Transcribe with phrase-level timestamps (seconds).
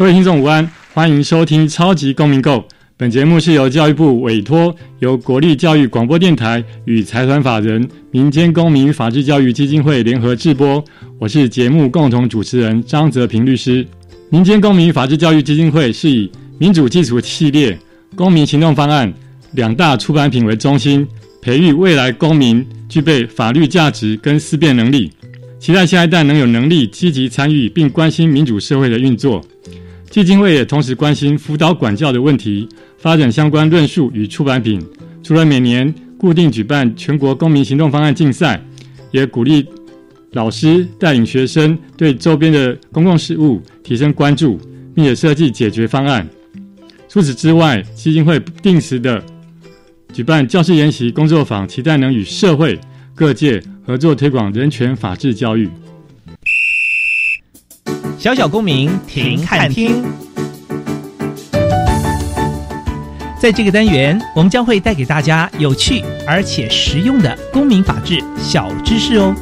[0.00, 2.52] 各位听众午安，欢迎收听《超级公民购》。
[2.96, 10.82] 本节目是由教育部委托，由国立教育广播电台与财团法人民间公民法治教育基金会联合制播。
[11.18, 13.86] 我是节目共同主持人张泽平律师。
[14.30, 17.78] 民间公民法治教育基金会是以民主基础系列、
[18.16, 19.12] 公民行动方案
[19.52, 21.06] 两大出版品为中心，
[21.42, 25.12] 培育未来公民具备法律价值跟思辨能力，
[25.58, 29.44] 期待下一代能有能力积极参与并关心民主社会的运作。
[30.10, 32.68] 基金会也同时关心辅导管教的问题。
[32.98, 34.78] 发展相关论述与出版品，
[35.22, 38.62] 除了每年固定举办全国公民行动方案竞赛，
[39.10, 39.64] 也鼓励
[40.32, 44.60] 老师带领学生对周边的公共事务提升关注，
[44.94, 46.28] 并且设计解决方案。
[47.08, 49.24] 除此之外，基金会定时的
[50.12, 52.78] 举办教师研习工作坊，期待能与社会
[53.14, 55.70] 各界合作推广人权法治教育。
[58.20, 60.04] 小小公民停看听。
[63.40, 69.34] 在这个单元，我们将会带给大家有趣而且实用的公民法治小知识哦。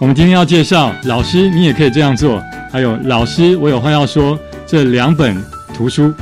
[0.00, 2.40] 我们今天要介绍《老师，你也可以这样做》，
[2.72, 5.40] 还有《老师，我有话要说》这两本
[5.72, 6.12] 图书。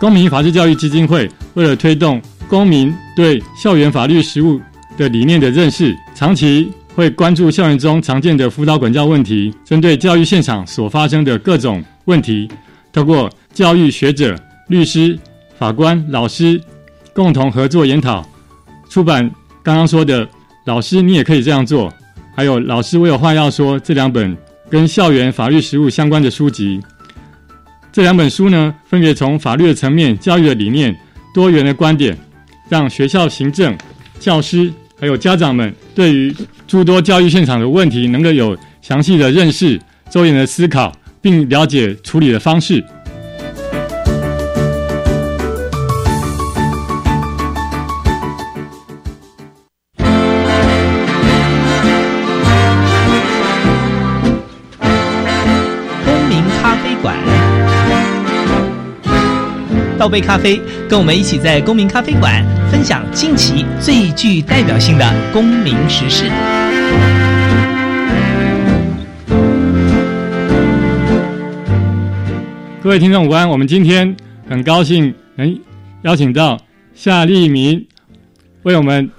[0.00, 4.60] 公民法治教育基金会为了推动公民对校园法律实务。
[4.96, 12.48] 的理念的认识，长期会关注校园中常见的辅导管教问题，针对教育现场所发生的各种问题，
[12.94, 14.34] 透过教育学者、
[14.68, 15.18] 律师、
[15.58, 16.58] 法官、老师
[17.12, 18.26] 共同合作研讨，
[18.88, 19.30] 出版
[19.62, 20.26] 刚刚说的
[20.64, 21.92] “老师，你也可以这样做”，
[22.34, 24.34] 还有“老师，我有话要说”这两本
[24.70, 26.80] 跟校园法律实务相关的书籍。
[27.96, 30.94] 这两本书呢，分别从法律的层面、教育的理念、
[31.32, 32.14] 多元的观点，
[32.68, 33.74] 让学校行政、
[34.20, 34.70] 教师。
[35.00, 36.34] 还有家长们对于
[36.66, 39.80] 诸多教育现场的问题，能够有详细的认识、
[40.10, 42.84] 周延的思考，并了解处理的方式。
[60.06, 62.40] 倒杯咖啡，跟我们一起在公民咖啡馆
[62.70, 66.30] 分享近期最具代表性的公民时事。
[72.80, 74.16] 各位听众午安，我们今天
[74.48, 75.58] 很高兴能
[76.02, 76.56] 邀请到
[76.94, 77.84] 夏立明
[78.62, 79.10] 为我们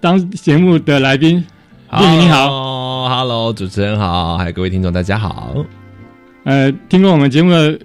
[0.00, 1.44] 当节目的来宾。
[1.98, 5.52] 立明你好，Hello，主持人好，还有各位听众大家好。
[6.44, 7.76] 呃，听过我们节目的。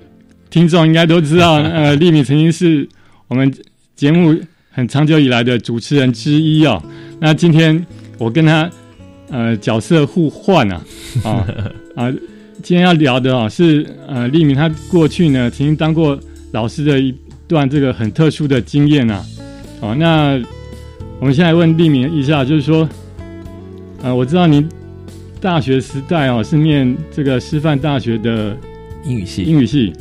[0.52, 2.88] 听众应该都知道， 呃，丽敏曾经是
[3.28, 3.52] 我们
[3.96, 4.38] 节目
[4.70, 6.84] 很长久以来的主持人之一哦。
[7.20, 7.84] 那今天
[8.18, 8.70] 我跟他
[9.30, 10.82] 呃角色互换啊，
[11.24, 11.48] 啊
[11.96, 12.12] 啊，
[12.62, 16.20] 今天要聊的哦是呃丽敏她过去呢曾经当过
[16.52, 17.16] 老师的一
[17.48, 19.26] 段这个很特殊的经验啊。
[19.80, 20.40] 哦，那
[21.20, 22.88] 我们现在问丽敏一下，就是说，
[24.04, 24.68] 呃，我知道您
[25.40, 28.56] 大学时代哦是念这个师范大学的
[29.06, 29.94] 英语系，英语系。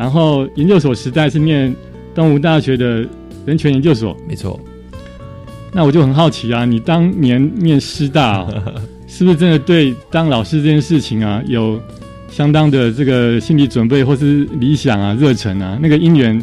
[0.00, 1.76] 然后研究所时代是念
[2.14, 3.06] 东吴大学的
[3.44, 4.58] 人权研究所，没错。
[5.74, 8.46] 那我就很好奇啊，你当年念师大，
[9.06, 11.78] 是不是真的对当老师这件事情啊有
[12.30, 15.78] 相当的这个心理准备，或是理想啊、热忱啊？
[15.82, 16.42] 那个因缘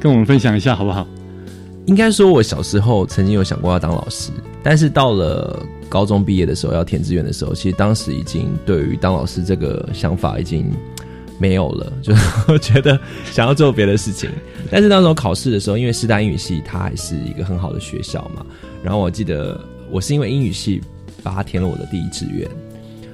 [0.00, 1.06] 跟我们分享一下好不好？
[1.86, 4.32] 应该说，我小时候曾经有想过要当老师，
[4.64, 10.72] 但是到了高中毕业的时候要填志愿的时候，其实当时已经对于当老师这个想法已经。
[11.40, 12.14] 没有了， 就
[12.58, 13.00] 觉得
[13.32, 14.30] 想要做别的事情。
[14.70, 18.44] 但是那时候考试的时候，因为师大英语系它还是一个很好的学校嘛。
[18.82, 19.58] 然后我记得
[19.90, 20.80] 我是因为英语系
[21.22, 22.46] 把它填了我的第一志愿。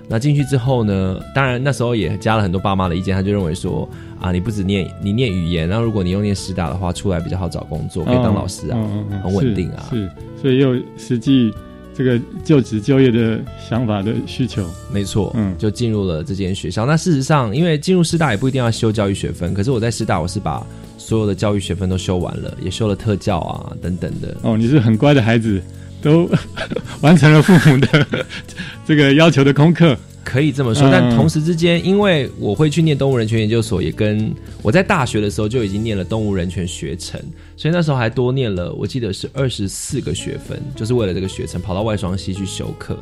[0.08, 3.88] 那进去之后呢，当然那时候也加了很多爸妈的意见，他就认为说
[4.20, 8.78] 啊，你不止念你念语言，然后如果你又念师大的话，出来比较好找工作，可以当老师啊，
[9.22, 9.86] 很稳定啊。
[9.90, 10.10] 是，
[10.42, 11.54] 所以又实际。
[11.96, 16.84] 这个就职就业的想法的需求，没错，嗯，就进入了这间学校。
[16.84, 20.64] 那事实上，因为进入师大也不一定要修教育学分，可是我在师大，我是把
[20.98, 24.36] 所有的教育学分都修完了，也修了特教啊等等的。
[24.42, 25.62] 哦，你是很乖的孩子，
[26.02, 26.28] 都
[27.00, 28.06] 完成了父母的
[28.84, 29.96] 这个要求的功课。
[30.26, 37.20] 可以这么说，嗯但同时之间，因为我会去念动物人权研究所，也跟我在大学的时候就已经念了动物人权学程，
[37.56, 42.98] 所以那时候还多念了，我记得是二十四个学分，就是为了这个学程跑到外双溪去修课。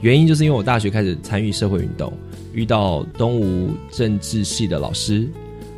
[0.00, 2.12] 原因就是因为我大学开始参与社会运动，
[2.52, 5.28] 遇到东吴政治系的老师，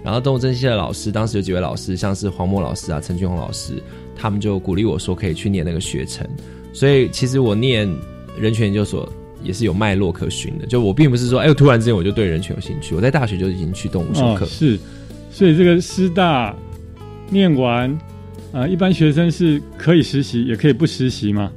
[0.05, 3.83] 然后东吴政治系的老师当时有几位老师，像是黄墨老师啊、陈俊宏老师，
[4.15, 6.29] 他们就鼓励我说可以去念那个学程，
[6.75, 7.91] 所以其实我念
[8.39, 9.11] 人权研究所
[9.43, 10.67] 也是有脉络可循的。
[10.67, 12.95] 就我并不是说，哎，突然之间我就对人权有兴趣。
[12.95, 14.79] 我在大学就已经去动物修课，哦是，
[15.31, 16.55] 所以这个师大
[17.31, 17.99] 念完，
[18.53, 21.51] 啊，一般学生是可以实习，也可以不实习嘛。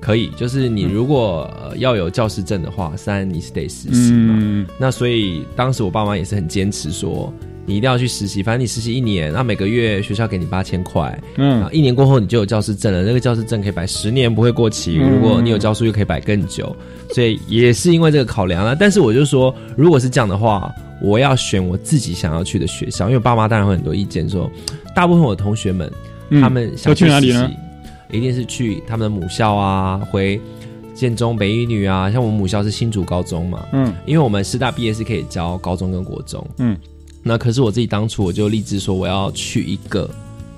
[0.00, 0.30] 可以。
[0.36, 4.34] 就是你如果、呃、要有教师证的话，三你是得实习嘛。
[4.38, 7.32] 嗯，那所以当时我爸妈也是很坚持说，
[7.70, 15.08] 你一定要去实习，反正你实习一年，那每个月学校给你八千块，嗯，一年过后你就有教师证了，那个教师证可以摆十年不会过期，嗯。
[15.08, 16.74] 如果你有教书又可以摆更久，
[17.14, 18.76] 所以也是因为这个考量啊。
[18.78, 20.68] 但是我就说，如果是这样的话，
[21.00, 24.50] 我要选我自己想要去的学校，因为我爸妈当然会很多意见说，
[24.92, 25.88] 大部分我的同学们、
[26.30, 27.48] 嗯他们想都去哪里呢？
[28.10, 30.40] 一定是去他们的母校啊，回
[30.92, 33.94] 建中、北一女啊，像我们母校是新竹高中嘛，嗯。
[34.04, 36.76] 因为我们师大毕业是可以教高中跟国中，嗯，
[37.30, 40.10] 那可是我自己当初我就立志说我要去一个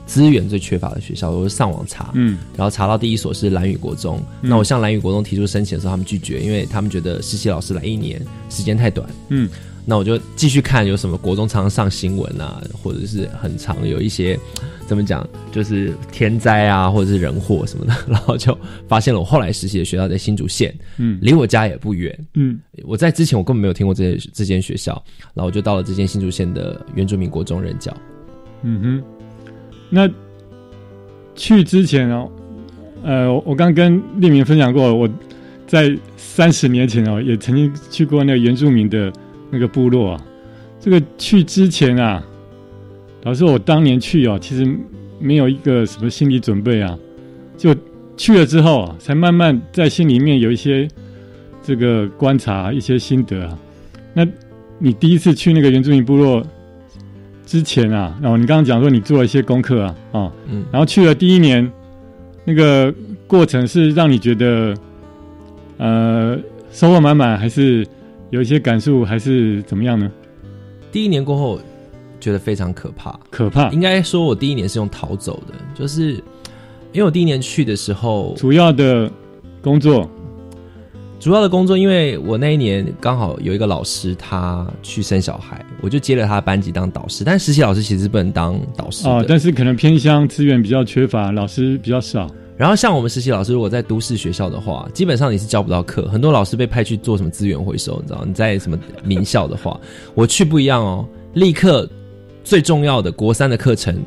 [0.06, 9.50] 资源最缺乏的学校，我就上网查，嗯然后查到第一所是蓝雨国中，那我向蓝雨国中提出申请的时候，他们拒绝，因为他们觉得实习老师来一年时间太短，嗯，
[9.84, 14.38] 那我就继续看有什么国中常常上新闻啊，或者是很常有一些
[14.86, 18.56] 怎么讲，就是天灾啊，或者是人祸什么的， 然后就
[18.86, 21.18] 发现了我后来实习的学校在新竹县，嗯。
[21.20, 22.60] 离我家也不远，嗯。
[22.84, 24.92] 我在之前我根本没有听过这这间学校，
[25.34, 27.92] 然后我就到了这间新竹县的原住民国中任教。
[28.62, 29.02] 嗯哼，
[29.90, 30.08] 那
[31.34, 32.30] 去之前哦，
[33.02, 35.08] 呃，我我刚跟立明分享过，我
[35.66, 39.12] 在三十年前哦，也曾经去过那个原住民的
[39.52, 40.24] 那个部落啊。
[40.80, 42.20] 这个去之前啊，
[43.22, 44.68] 老实说，我当年去哦，其实
[45.20, 46.98] 没有一个什么心理准备啊，
[47.56, 47.72] 就
[48.16, 50.88] 去了之后啊，才慢慢在心里面有一些
[51.62, 53.56] 这个观察、一些心得啊。
[54.12, 54.26] 那
[54.80, 56.44] 你第一次去那个原住民部落
[57.46, 61.70] 之前啊，然后你刚刚讲说你做了一些功课啊，哦，嗯，然后去了第一年，
[62.44, 62.92] 那个
[63.28, 64.74] 过程是让你觉得
[65.76, 66.36] 呃
[66.72, 67.86] 收获满满，还是
[68.32, 70.10] 有一些感受，还是怎么样呢？
[70.90, 71.60] 第一年过后，
[72.18, 73.14] 觉得非常可怕。
[73.28, 76.12] 可怕，应该说，我第一年是用逃走的，就是
[76.92, 79.12] 因为我第一年去的时候，主要的
[79.60, 80.10] 工作，
[81.20, 87.24] 主要的工作，因为我那一年刚好有一个老师他去生小孩，我就接了他的班级当导师。
[87.24, 89.10] 但实习老师其实不能当导师的。
[89.10, 92.26] 哦，但是可能偏乡资源比较缺乏，老师比较少。
[92.62, 96.06] 然后像我们实习老师，如果在都市学校的话，基本上你是教不到课。
[96.06, 98.24] 很多老师被派去做什么资源回收，你知道？
[98.24, 99.80] 你在什么名校的话，
[100.14, 101.04] 我去不一样哦，
[101.34, 101.90] 立刻
[102.44, 104.00] 最重要的国三的课程，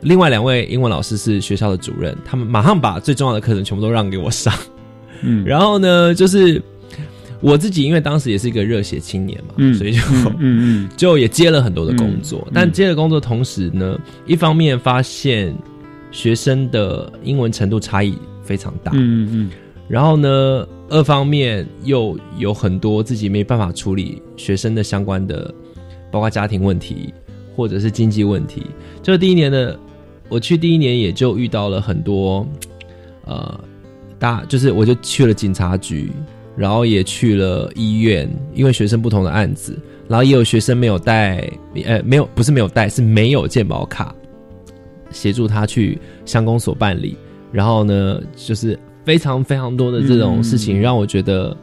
[0.00, 4.50] 另外两位英文老师是学校的主任，他们马上把最重要的课程全部都让给我上。
[5.20, 6.62] 嗯，然后呢，就是
[7.42, 10.00] 我自己，因为当时也是一个热血青年嘛，嗯所以就、
[10.38, 12.48] 嗯嗯 就也接了很多的工作。
[12.54, 15.54] 但接了工作同时呢，一方面发现
[16.10, 19.50] 学生的英文程度差异非常大，嗯嗯。
[19.88, 25.52] 然后呢，二方面又有很多自己没办法处理学生的相关的，
[26.12, 27.12] 包括家庭问题
[27.56, 28.66] 或者是经济问题。
[29.02, 29.76] 就第一年的，
[30.28, 32.46] 我去第一年也就遇到了很多，
[33.24, 33.60] 呃，
[34.16, 36.12] 大就是我就去了警察局，
[36.56, 41.50] 然后也去了医院，因为学生不同的案子，然后也有学生没有带，
[41.84, 44.14] 呃，没有不是没有带，是没有健保卡，
[45.10, 47.16] 协助他去乡公所办理。
[47.52, 51.56] 然后呢，就是非常非常多的这种事情，嗯让我觉得，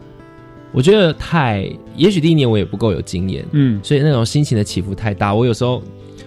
[0.73, 5.33] 我觉得太，也许第一年我也不够有经验，嗯所以那种心情的起伏太大。
[5.33, 5.81] 我有时候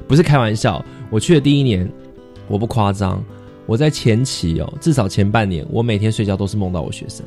[0.08, 1.86] 不是开玩笑，我去的第一年，
[2.48, 3.22] 我不夸张，
[3.66, 7.24] 我在前期哦，至少前半年，我每天睡觉都是梦到我学生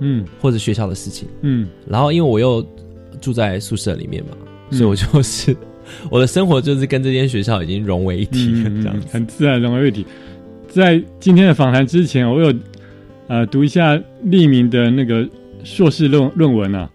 [0.00, 1.26] 嗯或者学校的事情。
[1.40, 2.62] 嗯然后因为我又
[3.22, 4.36] 住在宿舍里面嘛，
[4.68, 5.56] 嗯所以我就是
[6.10, 9.06] 我的生活就是跟这间学校已经融为一体了，嗯，这样子。
[9.10, 10.04] 很自然融为一体。
[10.68, 12.54] 在今天的访谈之前，我有
[13.26, 15.28] 呃读一下立明的那个
[15.64, 16.88] 硕士论论文啊。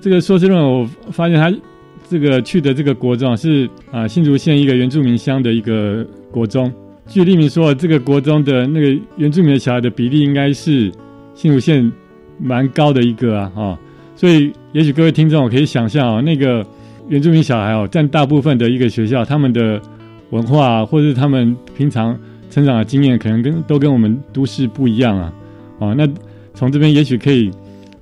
[0.00, 1.52] 这个硕士论文，我发现他
[2.08, 6.72] 这个去的这个国中啊是啊、新竹县一个原住民乡的一个国中。
[7.08, 10.92] 据立明说，这个国中的那个原住民的小孩的比例应该是
[11.34, 11.90] 新竹县
[12.38, 13.78] 蛮高的一个啊，哈、
[14.14, 16.66] 所以也许各位听众可以想象哦，那个
[17.08, 19.80] 原住民小孩哦，占大部分的一个学校，他们的
[20.30, 22.18] 文化，或者是他们平常
[22.50, 25.32] 成长的经验，可能跟都跟我们都市不一样啊。
[25.78, 26.08] 哦，那
[26.54, 27.50] 从这边也许可以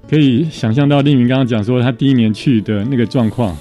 [0.08, 3.56] 可以想象到丽明刚刚讲说他第一年去的那个状况。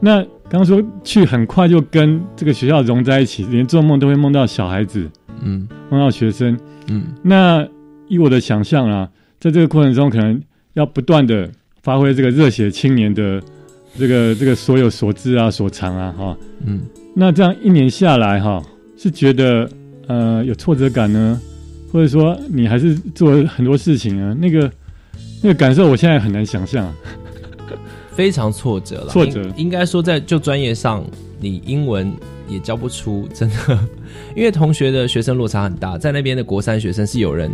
[0.00, 5.10] 那刚刚说去很快就跟这个学校融在一起，连做梦都会梦到小孩子，
[5.42, 6.56] 嗯梦到学生。
[6.88, 7.66] 嗯那
[8.08, 9.08] 以我的想象啊，
[9.40, 10.40] 在这个过程中，可能
[10.74, 11.50] 要不断的
[11.82, 13.42] 发挥这个热血青年的
[13.98, 16.36] 这个这个所有所知啊、所长啊，哈。
[16.64, 16.80] 嗯，
[17.14, 18.62] 那这样一年下来，哈，
[18.96, 19.68] 是觉得
[20.06, 21.40] 呃有挫折感呢，
[21.92, 24.70] 或者说你还是做了很多事情啊，那个
[25.42, 26.92] 那个感受，我现在很难想象。
[28.12, 29.08] 非常挫折了。
[29.08, 31.04] 挫折应应该说在就专业上，
[31.38, 32.10] 你英文
[32.48, 33.78] 也教不出，真的，
[34.34, 37.50] 因为同学的学生落差很大，在那边的国三学生是有人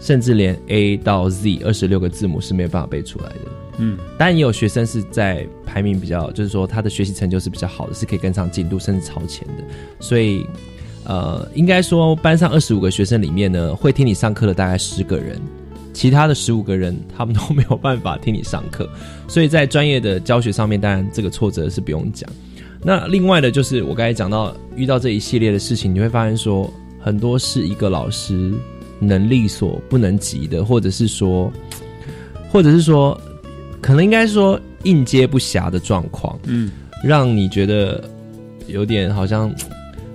[0.00, 3.40] 甚至连 A 到 Z 二十六个字母是没有办法背出来的。
[3.78, 9.64] 嗯当然也有学生是在排名比较，就是说他的学习成就是比较好的，是可以跟上进度甚至超前的。
[10.00, 10.46] 所以，
[11.04, 15.40] 呃，应该说班上二十五个学生里面呢，会听你上课的大概十个人，
[15.92, 18.88] 其他的十五个人他们都没有办法听你上课。
[19.28, 22.28] 所以在专业的教学上面，当然这个挫折是不用讲。
[22.82, 28.52] 那另外的就是我刚才讲到遇到这一系列的事情，你会发现说很多是一个老师
[29.00, 31.52] 能力所不能及的，或者是说，
[32.50, 33.18] 或者是说，
[33.80, 36.70] 可能应该说应接不暇的状况，嗯
[37.04, 38.02] 让你觉得
[38.66, 39.54] 有点好像。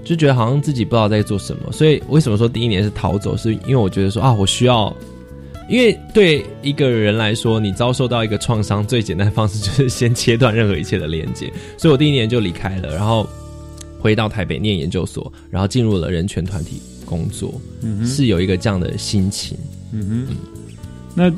[0.04, 3.38] 就觉得好像自己不知道在做什么，所以为什么说第一年是逃走？
[3.38, 4.94] 是因为我觉得说啊，我需要，
[5.70, 11.54] 因为对一个人来说，你遭受到一个创伤，最简单的方式就是先切断任何一切的连接。
[11.78, 13.30] 所以我第一年就离开了，然后
[14.00, 17.54] 回到台北念研究所，然后进入了人权团体工作，
[17.84, 19.56] 嗯是有一个这样的心情。
[19.94, 20.36] 嗯哼，
[21.14, 21.32] 那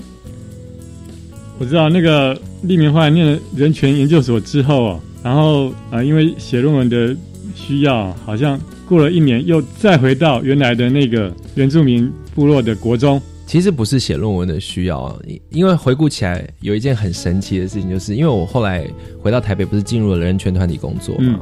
[1.63, 7.15] 我知道那个立明后来念了人权研究所之后啊，然后啊、呃因为写论文的
[7.55, 13.21] 需要，好像过了一年又再回到原来的那个原住民部落的国中。
[13.47, 15.17] 其实不是写论文的需要
[15.51, 18.85] 因为回顾起来有一件很神奇的事情，就是因为我后来
[19.21, 21.39] 回到台北，不是进入了人权团体工作嘛，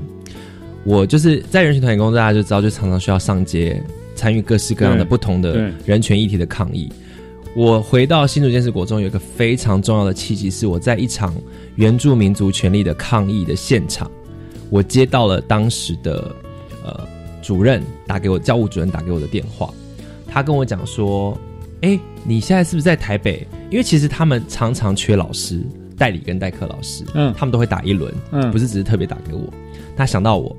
[0.84, 3.82] 我就是在人权团体工作，大家就知道，就常常需要上街
[4.14, 6.88] 参与各式各样的不同的人权议题的抗议。
[7.54, 11.36] 我回到新竹建设国中，有一个非常重要的契机，是我在一场
[11.76, 14.10] 原住民族权利的抗议的现场，
[14.70, 16.34] 我接到了当时的
[16.84, 17.08] 呃
[17.42, 19.70] 主任打给我，教务主任打给我的电话，
[20.28, 21.38] 他跟我讲说
[21.84, 23.46] ：“哎，你现在是不是在台北？
[23.70, 25.62] 因为其实他们常常缺老师，
[25.98, 29.44] 代理跟代课老师，嗯他们都会打一轮，嗯，不是只是特别打给我。
[29.98, 30.56] 他想到我，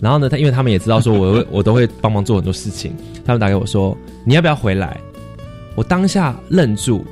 [0.00, 2.92] 然后呢，他因为他们也知道说我会我都会帮忙做很多事情，
[3.24, 5.00] 他们打给我说你要不要回来？
[5.74, 7.04] 我当下愣住，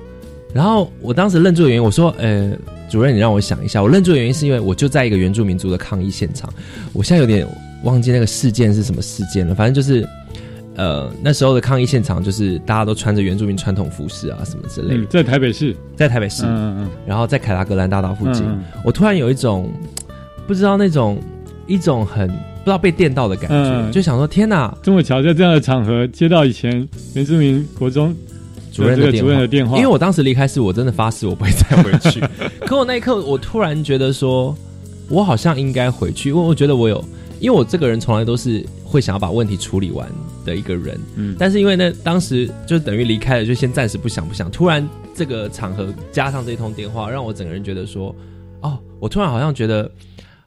[0.52, 2.52] 然后我当时愣住的原因，我说呃，
[2.90, 6.52] 主任你让我想一下，我愣住的原因是因为我就在一个原住民族的抗议现场，
[6.92, 7.46] 我现在有点
[7.84, 10.06] 忘记那个事件是什么事件了，反正就是。
[10.74, 19.70] 呃，那时候的抗议现场就是大家都穿着原住民传统服饰啊，什么之类的，嗯，在台北市，在台北市，嗯嗯然后在凯达格兰大道附近，嗯嗯我突然有一种
[20.46, 21.20] 不知道那种
[21.66, 28.16] 一种很不知道被电到的感觉，嗯就想说天哪，这么巧，在这样的场合接到以前原住民国中
[28.72, 32.20] 主任的电这个主任话的电话，因为我当时离开是我真的发誓我不会再回去，
[32.66, 34.56] 可我那一刻我突然觉得说，
[35.08, 37.04] 我好像应该回去，因为我觉得我有，
[37.38, 40.08] 因为我这个人从来都是会想要把问题处理完
[40.44, 41.36] 的一个人，嗯。
[41.38, 48.14] 但是因为呢当时就等于离开了，就先暂时不想不想，突然这个场合加上这通电话，让我整个人觉得说，
[48.62, 49.90] 哦，我突然好像觉得。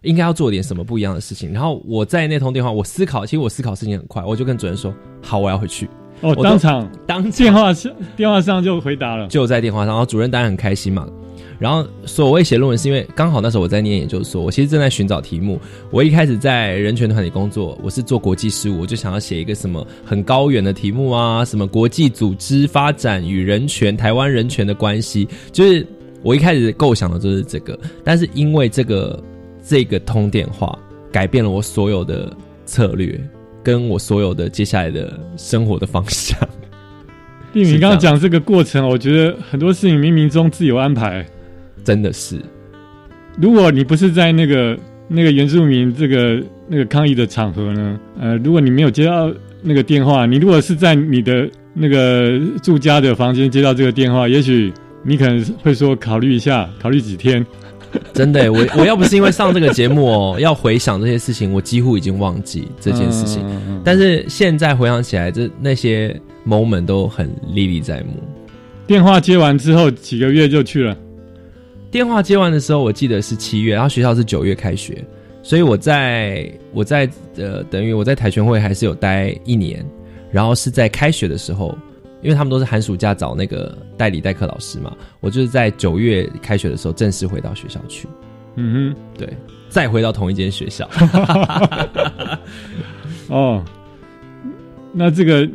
[0.01, 5.89] 应该要做点什么不一样的事情，然后我在那通电话，我思考，其实我思考事情很快，我就跟主任说：“好，我要回去。
[6.21, 11.07] 哦，当场”当场电话上电话上就回答了，就在电话上，然后主任当然很开心嘛。
[11.57, 15.57] 然后所谓写论文，是因为刚好那时候我在念研究所，我其实正在寻找题目。
[15.89, 25.87] 我一开始在人权团体工作，我是做国际事务，我就想要写一个什么很高远的题目啊，什么国际组织发展与人权、台湾人权的关系，就是
[26.23, 27.79] 我一开始构想的就是这个。
[28.03, 29.23] 但是因为这个
[29.65, 30.77] 这个通电话，
[31.09, 33.17] 改变了我所有的策略，
[33.65, 36.39] 跟我所有的接下来的生活的方向。
[37.53, 41.25] 丽敏是这样刚刚讲这个过程，我觉得很多事情冥冥中自有安排。
[41.83, 42.39] 真的是，
[43.41, 54.71] 如果你不是在那个那个原住民这个那个抗议的场合呢，呃，如果你没有接到那个电话，你如果是在你的那个住家的房间接到这个电话，也许
[55.03, 57.45] 你可能会说考虑一下，考虑几天。
[58.13, 63.45] 真的，我我要不是因为上这个节目哦，要回想这些事情，我几乎已经忘记这件事情。
[63.83, 68.13] 但是现在回想起来，这那些 moment 都很历历在目。
[68.87, 70.95] 电话接完之后几个月就去了，
[71.89, 75.03] 电话接完的时候，我记得是七月，然后学校是九月开学，
[75.41, 79.83] 所以我在我在呃等于我在跆拳会还是有待一年，
[80.31, 81.75] 然后是在开学的时候，
[82.21, 88.07] 因为他们都是寒暑假找那个代理代课老师嘛，我就是在九月开学的时候正式回到学校去，
[88.55, 88.95] 嗯哼。
[89.17, 89.31] 对，
[89.69, 90.87] 再回到同一间学校。
[90.91, 92.37] 哼，
[93.29, 93.63] 哦，
[94.91, 95.47] 那这个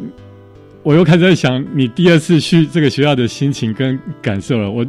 [0.83, 4.71] 我又开始在想你第二次去这个学校的心情跟感受了。
[4.71, 4.87] 我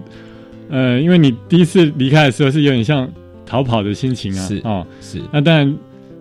[0.70, 3.10] 呃，因为你第一次离开的时候是有点像
[3.46, 5.22] 逃跑的心情啊，是哦，是。
[5.32, 5.78] 那当然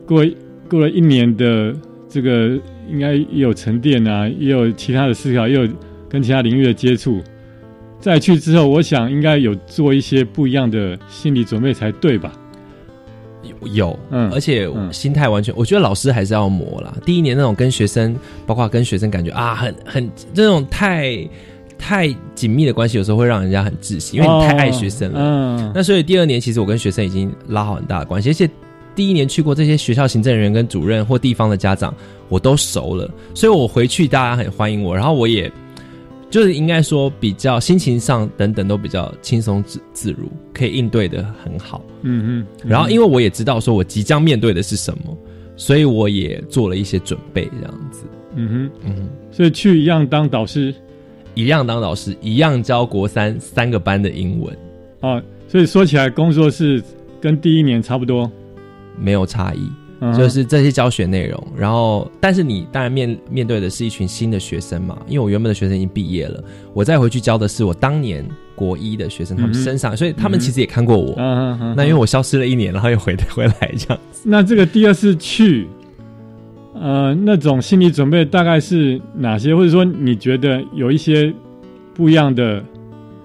[0.06, 0.26] 过
[0.68, 1.72] 过了一年的
[2.10, 2.58] 这个，
[2.90, 5.68] 应该也有沉淀啊，也有其他的思考，也有
[6.08, 7.22] 跟其他领域的接触。
[8.00, 12.32] 再去之后，我想应该有做一些不一样的心理准备才对吧？
[13.72, 16.96] 有，嗯而且嗯心态完全，我觉得老师还是要磨啦。
[17.04, 21.28] 第一年那种跟学生，包括跟学生感觉啊，很很这种太
[21.78, 25.20] 太紧密的关系，有时候会让人家很窒息，因为你太爱学生了。
[25.20, 28.48] 嗯，那所以第二年，其实我跟学生已经拉好很大的关系，而且
[29.00, 31.94] 第一年去过这些学校行政人员跟主任或地方的家长，
[32.28, 35.50] 我都熟了，所以我回去大家很欢迎我，然后我也
[36.28, 41.82] 就是应该说比较心情上等等都比较轻松自自如，可以应对的很好。
[42.02, 45.16] 嗯嗯，然后因为我也知道说我即将面对的是什么，
[45.56, 48.04] 所以我也做了一些准备，这样子。
[48.36, 50.74] 嗯哼，嗯，所以去一样当导师？
[51.34, 54.54] 一样当导师，一样教国三三个班的英文，
[55.00, 56.84] 啊，所以说起来工作是
[57.18, 58.30] 跟第一年差不多，
[59.00, 59.70] 没有差异。
[60.02, 66.42] 嗯就是这些教学内容，然后但是你当然面面对的是一群新的学生嘛，因为我原本的学生已经毕业了，
[66.72, 71.12] 我再回去教的是我当年国一的学生，他们身上，所以他们其实也看过我。
[71.18, 74.00] 嗯嗯嗯那因为我消失了一年，然后又回回来这样。
[74.24, 75.68] 那这个第二次去，
[76.72, 79.54] 呃，那种心理准备大概是哪些？
[79.54, 81.30] 或者说你觉得有一些
[81.92, 82.64] 不一样的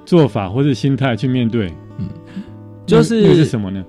[0.06, 1.72] 做法或者心态去面对？
[2.00, 2.10] 嗯，
[2.86, 3.82] 就是那个是什么呢？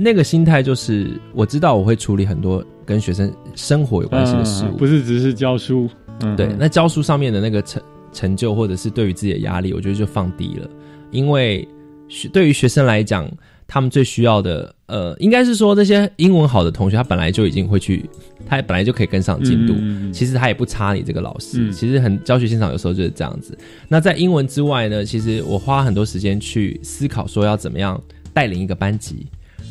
[0.00, 5.88] 那个心态就是我知道我会处理很多跟学生生活有关系的事物，嗯不是只是教书。
[6.22, 10.68] 嗯，对，那教书上面的那个成成就，或者是对于自己的压力，我觉得就放低了，
[11.10, 11.66] 因为
[12.08, 13.30] 学对于学生来讲，
[13.66, 18.04] 他们最需要的，呃，应该是说这些英文好的同学，他本来就已经会去，
[18.46, 19.74] 他本来就可以跟上进度。
[19.78, 23.56] 嗯其实他也不差你这个老师，嗯其实很教学现场有时候就是这样子。
[23.88, 27.98] 那在英文之外呢，其实我花很多时间去思考说要怎么样
[28.34, 29.26] 带领一个班级，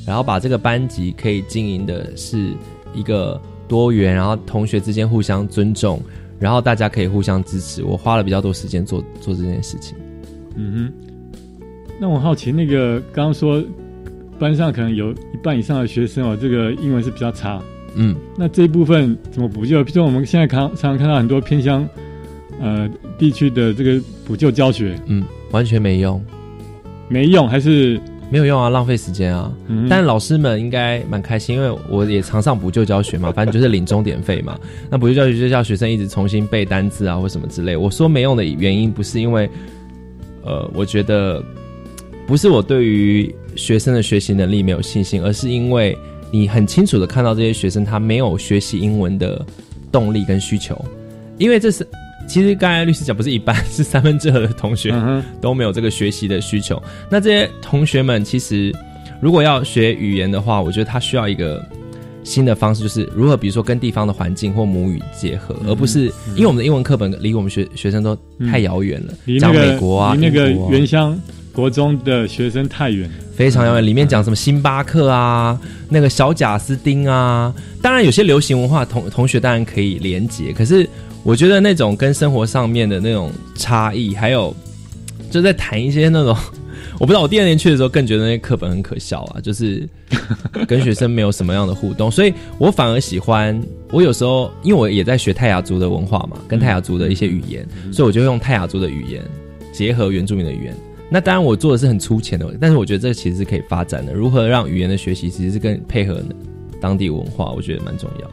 [0.10, 2.52] 然后把这个班级可以经营的是
[2.96, 6.02] 一个多元，然后同学之间互相尊重，
[6.40, 7.84] 然后大家可以互相支持。
[7.84, 9.96] 我花了比较多时间做做这件事情。
[10.56, 10.94] 嗯哼。
[12.00, 13.64] 那我好奇，那个刚刚说
[14.40, 17.62] 班上可能有一半以上的学生哦，这个英文是比较差。
[17.94, 19.84] 嗯，那这一部分怎么补救？
[19.84, 21.88] 比如说我们现在看常常看到很多偏乡
[22.60, 26.20] 呃地区的这个补救教学嗯，完全没用，
[27.10, 29.52] 没用，还是没有用啊，浪费时间啊。
[29.68, 34.60] 嗯但老师们应该蛮开心，因为我也常上补救教学嘛，反正就是领终点费嘛。
[34.90, 37.76] 那补救教学就叫学生一直重新背单字啊，或什么之类。
[37.76, 39.50] 我说没用的原因不是因为，
[40.44, 41.44] 呃，我觉得
[42.28, 45.98] 不是我对于学生的学习能力没有信心，而是因为
[46.32, 49.46] 你很清楚的看到这些学生他没有学习英文的
[49.92, 50.80] 动力跟需求，
[51.38, 51.88] 因为这是。
[52.30, 54.94] 其实刚才律师讲，不是一半，是三分之二的同学
[55.42, 56.82] 都没有这个学习的需求。
[57.10, 58.72] 那这些同学们其实
[59.20, 61.66] 如果要学语言的话，我觉得他需要一个
[62.24, 68.16] 新的方式，就是如何比如说跟地方的环境或母语结合，而不是因为我们的英文课本离我们学学生都
[68.52, 71.20] 太遥远了，讲美国啊，离那个原乡
[71.54, 73.16] 国中的学生太远了。
[73.36, 75.60] 非常遥远，里面讲什么星巴克啊，
[75.90, 80.88] 那个小贾斯汀啊，当然有些流行文化同同学当然可以连结，可是
[81.24, 84.54] 我觉得那种跟生活上面的那种差异，还有
[85.32, 86.36] 就在谈一些那种，
[87.00, 89.88] 我不知道我第二年去的时候更觉得那些课本很可笑啊，就是
[90.68, 93.58] 跟学生没有什么样的互动，所以我反而喜欢
[93.90, 99.22] 我有时候因为我也在学泰雅族的文化嘛，跟泰雅族的一些语言，所以我就用泰雅族的语言
[99.72, 100.76] 结合原住民的语言。
[101.12, 104.14] 那当然，我做的是很粗浅的，但是我觉得这其实是可以发展的。
[104.14, 106.24] 如何让语言的学习其实是更配合
[106.80, 108.28] 当地文化，我觉得蛮重要。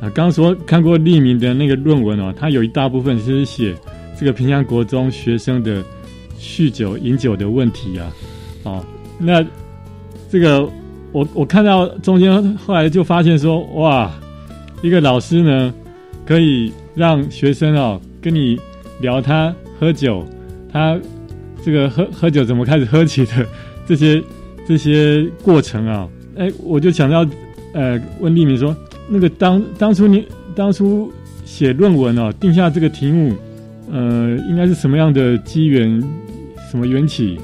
[0.00, 3.74] 啊，刚刚说看过立明的那个论文哦，他有一大部分是写
[4.16, 5.82] 这个平阳国中学生的
[6.38, 8.12] 酗酒、饮酒的问题啊。
[8.62, 8.84] 哦，
[9.18, 9.44] 那
[10.30, 10.62] 这个
[11.10, 14.08] 我我看到中间后来就发现说，哇，
[14.82, 15.74] 一个老师呢
[16.24, 18.56] 可以让学生哦跟你
[19.00, 20.24] 聊他喝酒，
[20.72, 20.96] 他
[21.64, 23.46] 这个喝喝酒怎么开始喝起的
[23.86, 24.22] 这些
[24.66, 27.26] 这些过程啊，哎，我就想到
[27.74, 28.76] 呃问立明说。
[29.10, 31.10] 那个当当初你当初
[31.46, 33.34] 写论文哦，定下这个题目，
[33.90, 35.98] 呃，应该是什么样的机缘，
[36.70, 37.40] 什么缘起？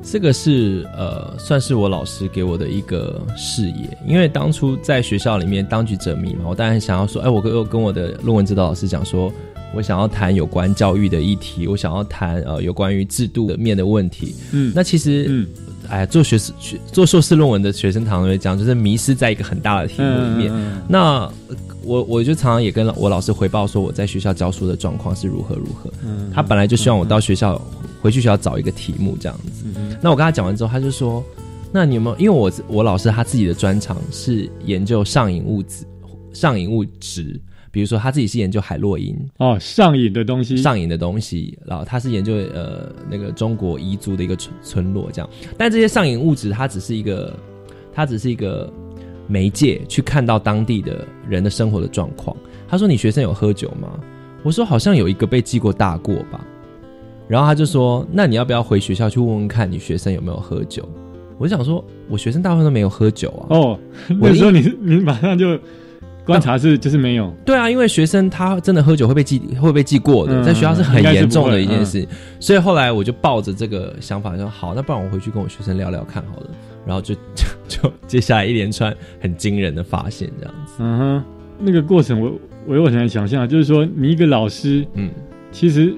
[0.00, 9.32] 这个是呃，算是我老师给我的一个视野，因为当初在学校里面当局者迷嘛，我当然想要说，哎，我跟我跟我的论文指导老师讲说，
[9.74, 14.34] 我想要谈有关教育的议题，我想要谈呃有关于制度的面的问题。
[14.52, 15.46] 嗯那其实，嗯
[15.88, 20.52] 哎，做学士学做硕士论文的学生常常会讲，就是迷失在一个很大的题目里面。
[20.52, 25.90] 嗯那呃我我就常常也跟我老师回报说我在学校教书的状况是如何如何。
[26.04, 27.60] 嗯他本来就希望我到学校
[28.02, 29.64] 回去学校找一个题目这样子。
[29.76, 31.24] 嗯那我跟他讲完之后，他就说
[31.72, 32.16] ：“那你有没有？
[32.16, 35.84] 因为我我老师他自己的专长是研究上瘾物质、
[36.32, 45.30] 上瘾物质，比如说他自己是研究海洛因哦，上瘾的东西，上瘾的东西，然后他是研究呃那个中国彝族的一个村村落这样。
[45.56, 47.36] 但这些上瘾物质，它只是一个，
[47.92, 48.72] 它只是一个
[49.26, 52.36] 媒介，去看到当地的人的生活的状况。
[52.68, 53.98] 他说：“你学生有喝酒吗？”
[54.42, 56.46] 我说：“好像有一个被记过大过吧。”
[57.28, 60.88] 然后他就说：“那你要不要回学校去问问看你学生有没有喝酒？”
[61.38, 63.46] 我就想说，我学生大部分都没有喝酒啊。
[63.50, 63.78] 哦，
[64.20, 65.58] 我的那时候你你马上就
[66.28, 72.06] 观察是就是没有，对啊，因为学生他真的喝酒会被记会被记过的，嗯在学校是很严重的一件事。
[72.38, 76.50] 所以后来我就抱着这个想法说，好，那不然我回去跟我学生聊聊看好了。
[76.86, 80.74] 然后就 就就接下来一连串很惊人的发现，这样子。
[80.78, 81.24] 嗯哼，
[81.58, 82.32] 那个过程我
[82.66, 85.10] 我有很难想象，就是说你一个老师，嗯，
[85.50, 85.94] 其实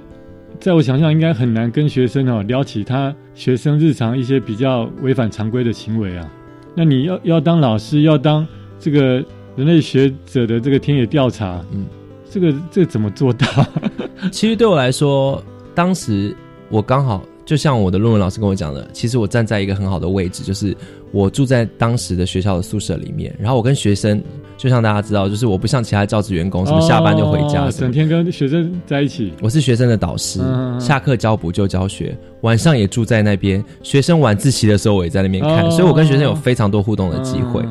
[0.59, 6.29] 在我想象应该很难跟学生哦聊起他学生日常一些比较违反常规的行为啊。
[6.75, 8.47] 那你要要当老师，要当
[8.79, 9.25] 这个
[9.61, 11.85] 人类学者的这个田野调查，嗯，
[12.31, 13.47] 这个这个怎么做到？
[14.33, 15.45] 其实对我来说，
[15.75, 16.35] 当时
[16.71, 20.73] 我刚好就像我的论文老师跟我讲的，其实我站在一个很好的位置，就是
[21.11, 24.23] 我住在当时的学校的宿舍里面，然后我跟学生，
[24.57, 29.33] 就像大家知道，就是我不像其他教职员工，什么下班就回家哦整天跟学生在一起。
[29.43, 30.39] 我是学生的导师，
[30.79, 33.65] 下课教补救教学，晚上也住在那边。
[33.83, 37.65] 学生晚自习的时候，我也在那边看，哦所以我跟学生有非常多互动的机会。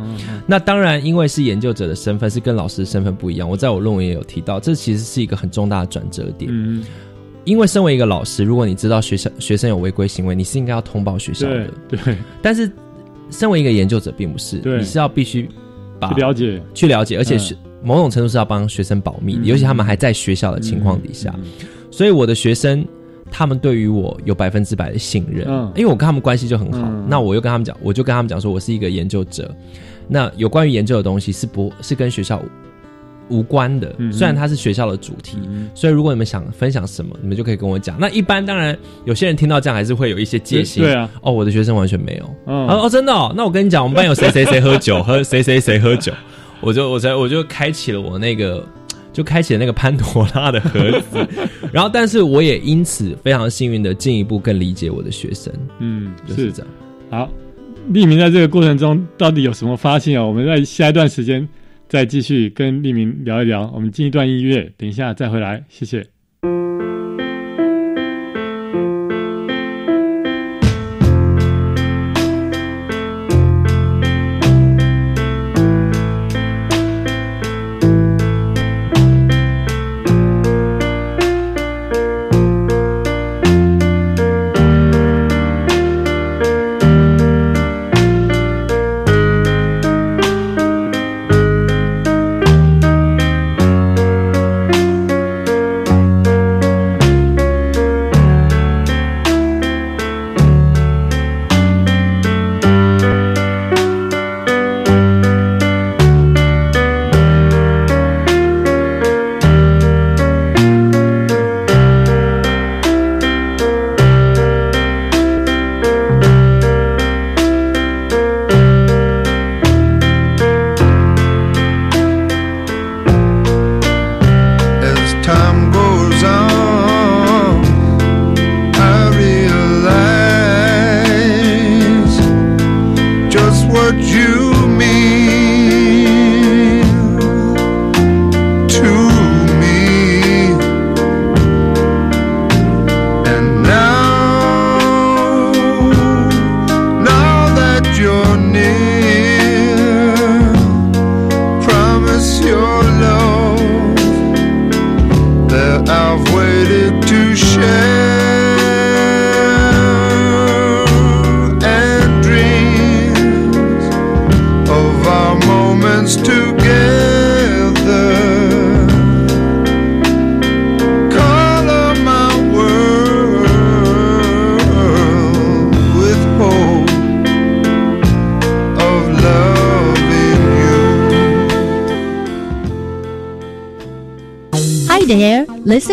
[0.45, 3.49] 那当然，因为是研究者的身份，是跟老师的身份不一样。
[3.49, 6.51] 我在我论文也有提到，这其实是一个很重大的转折点。
[6.53, 6.83] 嗯，
[7.45, 11.99] 因为身为一个老师，如果你知道学校学生有违规行为，你是应该要通报学校的对。
[12.03, 12.71] 对，但是，
[13.31, 15.49] 身为一个研究者，并不是，你是要必须
[15.99, 21.33] 把去了解去了解，而且嗯是、某种程度是要帮学生保密尤其他们还在学校的情况底下。
[21.37, 21.43] 嗯
[21.91, 22.85] 所以我的学生，
[23.31, 26.79] 他们对于我有百分之百的信任，嗯因为我跟他们关系就很好。
[26.83, 29.53] 嗯那我又跟他们讲，我就跟他们讲说，我是一个研究者。
[30.07, 32.41] 那有关于研究的东西是不是跟学校
[33.29, 33.93] 无关的？
[33.97, 37.95] 嗯虽然它是学校的主题，嗯所以如果你们想分享什么，你们就可以跟我讲。
[37.99, 40.83] 那一般当然，有些人听到这样还是会有一些戒心。
[40.83, 42.35] 对啊，哦，我的学生完全没有。
[42.47, 46.11] 嗯哦哦，真的哦，那我跟你讲，我们班有谁谁谁喝酒，喝谁谁谁喝酒，
[46.61, 48.65] 我就我才我就开启了我那个，
[49.13, 51.27] 就开启了那个潘多拉的盒子，
[51.71, 56.67] 然后但是我也因此非常幸运的进一步更理解我的学生，嗯就是这样。
[57.11, 57.29] 好，
[57.89, 60.25] 利明在这个过程中到底有什么发现啊？
[60.25, 61.47] 我们在下一段时间
[61.89, 63.69] 再继续跟立明聊一聊。
[63.73, 66.18] 我们进一段音乐，等一下再回来，谢谢。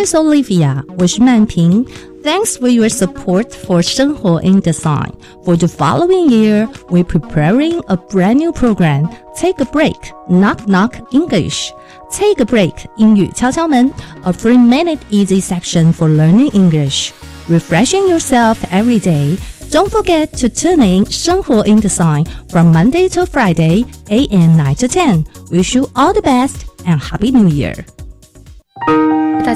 [0.06, 0.84] is Olivia.
[1.00, 1.84] 我是曼平。
[2.24, 5.12] Thanks for your support for 生活 in Design.
[5.44, 9.10] For the following year, we're preparing a brand new program.
[9.36, 9.96] Take a break.
[10.30, 11.72] Knock knock English.
[12.12, 13.92] Take a break 英语敲敲门
[14.24, 17.12] A three-minute easy section for learning English.
[17.50, 19.38] Refreshing yourself every day.
[19.72, 24.58] Don't forget to tune in 生活 in Design from Monday to Friday, 8 a.m.
[24.58, 25.26] 9 to 10.
[25.50, 27.84] Wish you all the best and Happy New Year.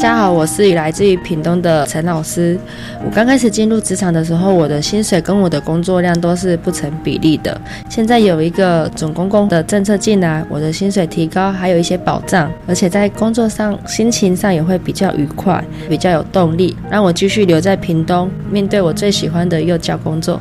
[0.02, 2.58] 大家好，我是来自于屏东的陈老师。
[3.04, 7.60] 我刚开始进入职场的时候，我的薪水跟我的工作量都是不成比例的。
[7.86, 20.40] 现在有一个准公共的政策进来，我的薪水提高，还有一些保障，而且在工作上、心情上也会比较愉快，比较有动力，让我继续留在屏东，面对我最喜欢的幼教工作。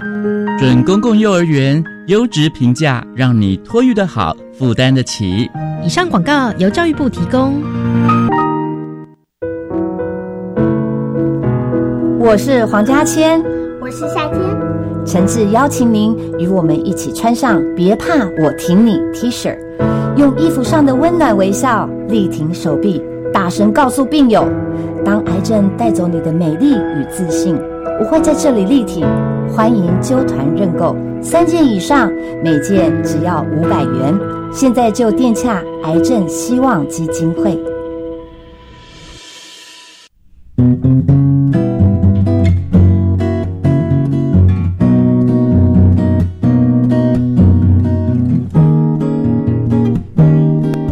[0.58, 5.52] 准公共幼儿园优质评价，让你托育的好，负担得起。
[5.84, 7.62] 以上广告由教育部提供。
[12.20, 13.42] 我是黄家千，
[13.80, 14.42] 我是夏天，
[15.06, 19.58] 诚挚邀请您与我们一起穿上“别怕，我挺你 ”T 恤，
[20.18, 23.02] 用衣服上的温暖微笑力挺手臂，
[23.32, 24.46] 大声告诉病友：
[25.06, 27.58] 当癌症带走你的美丽与自信，
[28.02, 29.08] 我会在这里力挺。
[29.48, 32.12] 欢迎揪团认购，三件以上
[32.44, 34.14] 每件只要五百元，
[34.52, 37.58] 现在就电洽癌症希望基金会。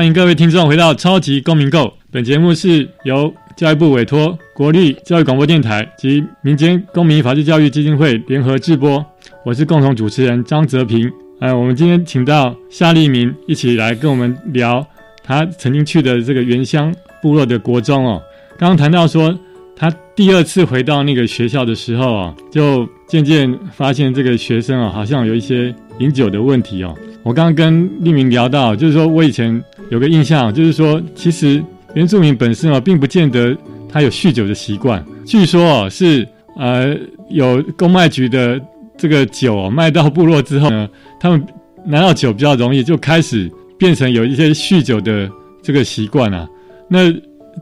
[0.00, 1.80] 欢迎各位听众回到《超级公民购》。
[2.10, 9.04] 本节目是由教育部委托国立教育广播电台及民间公民法治教育基金会联合制播。
[9.44, 11.12] 我是共同主持人张泽平。
[11.38, 14.82] 呃，我们今天请到夏立明一起来跟我们聊
[15.22, 18.22] 他曾经去的这个原乡部落的国中哦。
[18.56, 19.38] 刚刚谈到说，
[19.76, 26.96] 他第二次回到那个学校的时候啊，就渐渐发现这个学生啊，好像有一些饮酒的问题哦。
[27.22, 31.62] 我刚刚跟立明聊到，就是说我以前有个印象，就是说其实
[31.94, 33.56] 原住民本身啊，并不见得
[33.88, 35.04] 他有酗酒的习惯。
[35.26, 36.26] 据说哦，是
[36.56, 36.96] 呃
[37.28, 38.60] 有公卖局的
[38.96, 41.44] 这个酒、哦、卖到部落之后呢，他们
[41.84, 45.28] 拿到酒比较容易，就开始变成有一些酗酒的
[45.62, 46.48] 这个习惯啊。
[46.88, 47.12] 那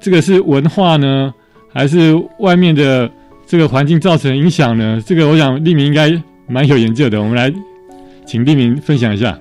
[0.01, 1.33] 这个是文化呢，
[1.73, 3.11] 还是外面的
[3.47, 5.03] 这个环境造成影响呢？
[5.07, 6.11] 这个我想立明应该
[6.47, 7.21] 蛮有研究的。
[7.21, 7.53] 我们来
[8.27, 9.39] 请立明分享一下。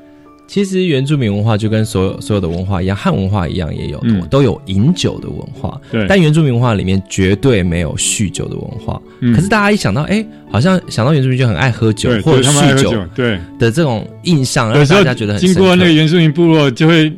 [0.48, 5.80] 其实原住民文化就跟所有所有的文化一样，汉文化一样，也有、嗯都有饮酒的文化。
[5.92, 9.02] 对但原住民文化里面绝对没有酗酒的文化。
[9.20, 13.38] 嗯可是大家一想到，哎，好像想到原住民就很爱喝酒，或者酗酒对。
[13.60, 17.12] 的这种印象，让大家觉得很经过那个原住民部落，就会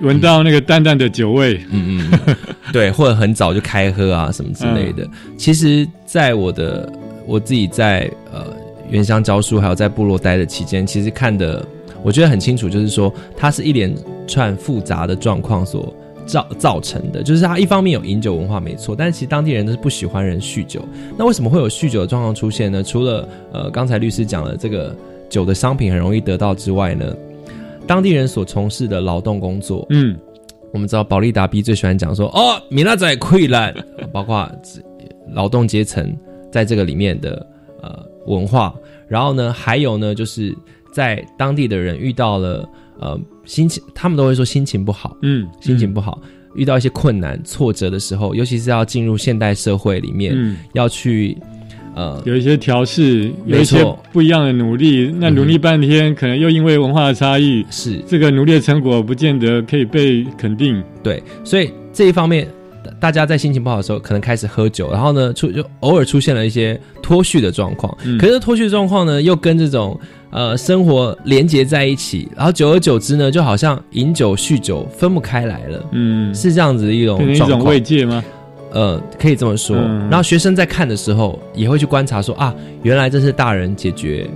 [0.00, 1.60] 闻到那个淡淡的酒味。
[1.70, 2.36] 嗯嗯，嗯
[2.72, 5.10] 对，或者很早就开喝啊什么之类嗯的。
[5.36, 6.92] 其实，在我的
[7.26, 8.46] 我自己在呃
[8.90, 11.66] 原乡教书，还有在部落待的期间，其实看的
[12.04, 13.92] 我觉得很清楚，就是说它是一连
[14.28, 15.92] 串复杂的状况所。
[16.26, 20.80] 造造成的，就是它一方面有饮酒文化没错，但是其实当地人都是不喜欢人酗酒。
[21.18, 22.82] 那为什么会有酗酒的状况出现呢？
[22.82, 24.96] 除了呃刚才律师讲了这个
[25.28, 27.14] 酒的商品很容易得到之外呢，
[27.86, 30.16] 当地人所从事的劳动工作，嗯，
[30.72, 33.74] 我们知道保利达 B 最喜欢讲说哦，米拉仔溃烂，
[34.10, 34.50] 包括
[35.30, 36.10] 劳动阶层
[36.50, 37.46] 在这个里面的
[37.82, 38.74] 呃文化，
[39.06, 40.56] 然后呢，还有呢，就是
[40.94, 42.68] 在当地的人遇到了
[43.00, 46.22] 呃心情，他们都会说心情不好，嗯，心情不好，
[46.54, 51.36] 遇到一些困难挫折的时候，尤其是要进入现代社会里面，嗯要去
[51.96, 55.12] 呃有一些调试，有一些不一样的努力。
[55.18, 60.80] 那努力半天，可能又因为文化的差异，是这个努力的成果不见得可以被肯定。
[61.02, 62.46] 对，所以这一方面，
[62.84, 67.92] 大大家在心情不好的时候，可能开始喝酒，然后呢，出就偶尔出现了一些脱序的状况。
[68.04, 69.98] 嗯可是脱序的状况呢，又跟这种
[70.34, 75.88] 呃生活连结在一起，然后久而久之呢，就好像饮酒酗酒分不开来了。
[75.92, 78.22] 嗯，是这样子的一种一种慰藉吗？
[78.72, 79.76] 呃，可以这么说。
[79.76, 84.28] 嗯然后学生在看的时候，也会去观察说啊，原来这是大人解决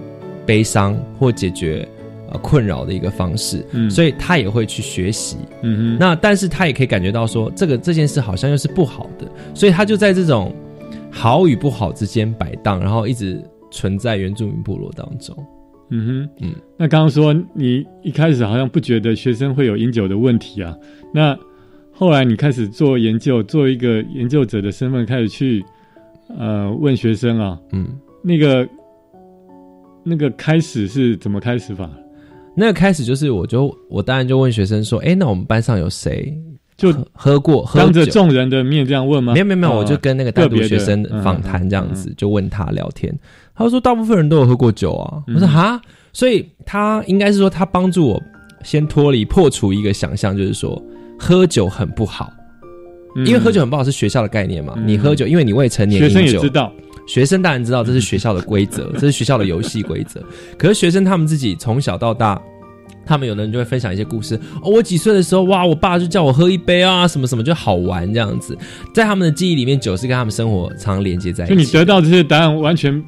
[0.47, 1.87] 悲伤或解决
[2.31, 5.37] 呃困扰的一个方式，嗯所以他也会去学习。
[5.63, 10.55] 嗯哼，那但是他也可以感觉到说，这个这件事好像又是不好的，所以他就在这种
[11.11, 15.37] 好与不好之间摆荡，然后一直存在原住民部落当中。
[15.91, 20.77] 嗯哼，嗯，那刚刚说你一开始好像不觉得学生会有饮酒的问题啊，
[21.15, 21.37] 那
[21.91, 25.65] 后来你开始做研究，做一个研究者的身份开始去
[26.37, 27.89] 呃问学生啊，嗯，
[28.23, 28.69] 那个
[30.05, 31.91] 那个开始是怎么开始法？
[32.57, 36.37] 那个开始就是，我就我当然就问学生说，哎，那我们班上有谁
[36.79, 38.07] 就喝喝过喝当着？
[38.07, 39.35] 众人的面这样问吗？
[39.35, 43.13] 没有没有没有，哦我就跟那个单独个别的学生嗯访谈这样子，嗯就问他聊天。
[43.55, 45.21] 他说大部分人都有喝过酒啊。
[45.27, 45.79] 嗯我说哈，
[46.13, 48.23] 所以他应该是说他帮助我
[48.63, 50.81] 先脱离破除一个想象，就是说
[51.19, 52.33] 喝酒很不好，
[53.17, 54.75] 嗯因为喝酒很不好是学校的概念嘛。
[54.77, 56.73] 嗯你喝酒，因为你未成年学生也知道，
[57.09, 60.23] 学生当然知道这是学校的规则， 这是学校的游戏规则。
[60.57, 62.41] 可是学生他们自己从小到大，
[63.09, 64.39] 他们有的人就会分享一些故事。
[64.63, 68.57] 哦，我几岁的时候，哇，我爸就叫我喝一杯啊，什么什么就好玩这样子。
[68.95, 71.55] 在他们的记忆里面，酒是跟他们生活常连接在一起。
[71.55, 73.03] 就你得到这些答案，完全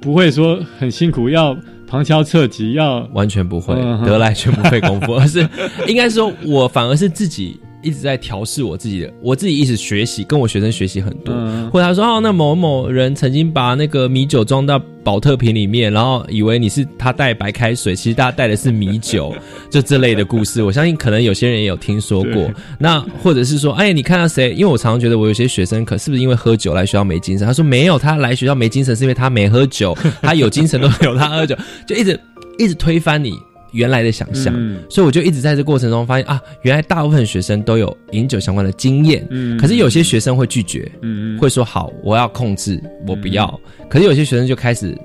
[0.00, 5.48] 不会说很辛苦，要旁敲侧击，要完全不会嗯得来全不费功夫，而是
[5.86, 11.34] 应该说，我反而是自己一直在调试我自己的，我自己一直学习，跟我学生学习很多。
[11.34, 19.34] 嗯或者他说哦，那某某人曾经把那个米酒装到保特瓶里面，然后以为你是他带白开水，其实大家带的是米酒，
[19.68, 22.50] 就这类的故事，我相信可能有些人也有听说过。
[22.78, 24.52] 那或者是说，哎，你看到谁？
[24.52, 27.46] 因为我常常觉得我有些学生可是不是因为喝酒来学校没精神？
[27.46, 32.18] 他说没有，他来学校没精神是因为他没喝酒，他有精神都没有他喝酒，就一直
[32.58, 33.34] 一直推翻你
[33.74, 34.54] 原来的想象。
[34.56, 43.60] 嗯所以我就一直在这过程中发现啊，原来大部分学生都有饮酒相关的经验，嗯可是有些学生会拒绝，嗯会说好，我要控制，我不要。
[43.90, 44.96] 可是有些学生就开始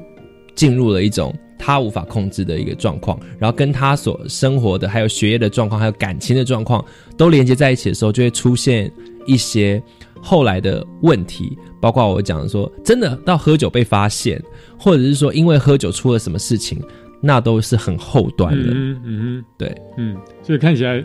[0.55, 6.84] 进入了一种他无法控制的一个状况，然后跟他所生活的、还有学业的状况、还有感情的状况
[7.17, 8.91] 都连接在一起的时候，就会出现
[9.25, 9.82] 一些
[10.21, 14.41] 后来的问题，包括我讲的说，真的到喝酒被发现，
[14.77, 16.82] 或者是说因为喝酒出了什么事情，
[17.21, 18.71] 那都是很后端的。
[18.71, 21.03] 嗯哼嗯，对，嗯，所以看起来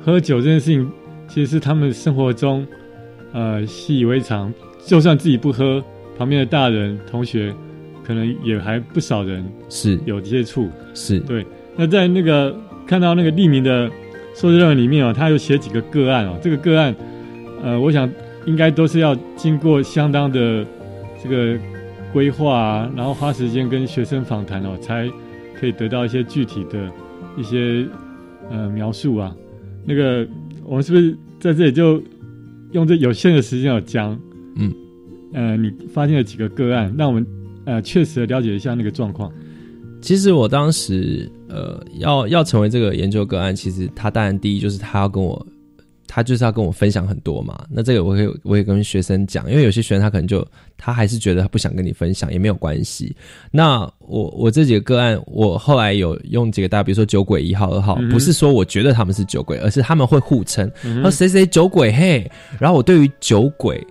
[0.00, 0.90] 喝酒这件事情，
[1.26, 2.66] 其实是他们生活中
[3.32, 4.52] 呃习以为常，
[4.84, 5.82] 就算自己不喝，
[6.16, 7.54] 旁边的大人同学
[8.04, 10.68] 可能也还不少人是有接触。
[10.94, 12.54] 是，对，那在那个
[12.86, 13.90] 看到那个匿名的
[14.34, 16.94] 硕士论文里面哦，他有写几个个案哦，这个个案，
[17.62, 18.10] 呃，我想
[18.46, 20.64] 应该都是要经过相当的
[21.22, 21.58] 这个
[22.12, 25.10] 规划啊，然后花时间跟学生访谈哦，才
[25.58, 26.90] 可以得到一些具体的
[27.36, 27.86] 一些
[28.50, 29.34] 呃描述啊。
[29.84, 30.26] 那个
[30.64, 32.02] 我们是不是在这里就
[32.72, 34.18] 用这有限的时间哦讲，
[34.56, 34.72] 嗯，
[35.32, 37.26] 呃，你发现了几个个案，让我们
[37.64, 39.32] 呃确实了解一下那个状况。
[40.00, 45.44] 其实我当时呃要要成为这个研究个案，其实他当然第一就是他要跟我，
[46.08, 47.64] 他就是要跟我分享很多嘛。
[47.70, 50.44] 那这个我会我也跟学生讲，因为有些学生他可能就
[50.76, 53.14] 他还是觉得他不想跟你分享，也没有关系。
[53.52, 60.68] 那我我这几个个案，我后来有用几个大家，比如说酒鬼一号、二号，嗯不是说我觉得他们是酒鬼，而是他们会互称，
[61.02, 62.28] 说谁谁酒鬼嘿。
[62.58, 63.86] 然后我对于酒鬼。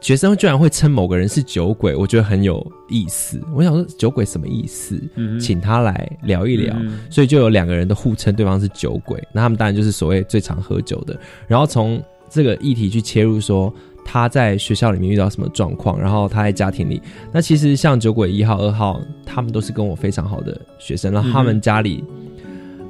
[0.00, 3.40] 学生居然会称某个人是酒鬼，我觉得很有意思。
[3.54, 5.02] 我想说酒鬼什么意思？
[5.16, 6.74] 嗯请他来聊一聊。
[6.78, 11.18] 嗯所以就有两个人都互称对方是酒鬼，那他们当然就是所谓最常喝酒的。
[11.46, 13.72] 然后从这个议题去切入说。
[14.08, 22.04] 他在学校里面遇到什么状况，然后他在家庭里，那其实像酒鬼一号、二号，他们都是跟我非常好的学生，然后他们家里，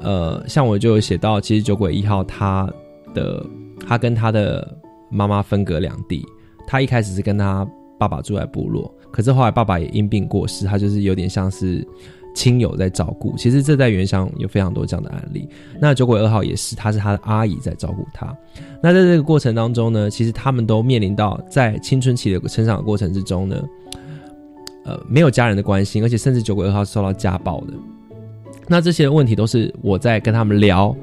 [0.03, 2.71] 呃，像我就有写到，其实酒鬼一号他
[3.15, 3.43] 的
[3.89, 4.77] 他跟他的
[5.11, 6.23] 妈妈分隔两地，
[6.67, 7.67] 他一开始是跟他
[7.99, 11.87] 爸爸住在部落，可是后来爸爸也因病过世，他就是有点像是
[12.35, 13.35] 亲友在照顾。
[13.37, 15.49] 其实这在原乡有非常多这样的案例。
[15.81, 18.37] 那酒鬼二号也是，他是他的阿姨在照顾他。
[18.83, 23.65] 那在这个过程当中呢，其实他们都面临到在青春期的成长过程之中呢，
[24.85, 27.73] 呃，没有家人的关心，而且甚至酒鬼二号受到家暴的。
[28.69, 30.95] 那这些问题都是我在跟他们聊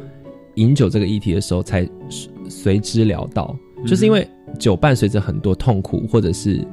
[0.55, 1.88] 饮酒这个议题的时候才
[2.47, 3.55] 随之聊到，
[3.88, 4.27] 就是因为
[4.59, 6.65] 酒伴随着很多痛苦或者是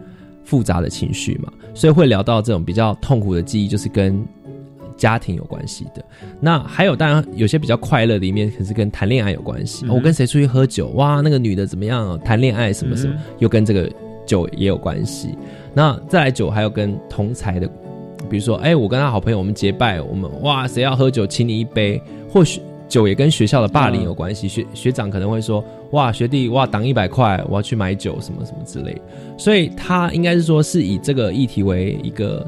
[0.45, 4.23] 复杂的情绪嘛，所以会聊到这种比较痛苦的记忆，就是跟
[4.97, 6.05] 家庭有关系的。
[6.41, 9.87] 那还有，当然有些比较快乐的一面，可是跟谈恋爱有关系。
[9.87, 12.19] 嗯哦我跟谁出去喝酒，哇，那个女的怎么样？
[12.21, 13.91] 谈恋爱什么什么，嗯又跟这个
[14.27, 15.35] 酒也有关系。
[15.73, 17.67] 那再来酒还有跟同才的，
[18.29, 22.01] 比如说，哎，我跟他好朋友，我们结拜，我们哇，谁要喝酒，请你一杯。
[22.29, 22.61] 或许
[22.91, 29.01] 酒也跟学校的霸凌有关系，学学长可能会说，哇，学弟，哇，挡一百块，我要去买酒，什么什么之类。
[29.39, 32.45] 所以他应该是说是以这个议题为一个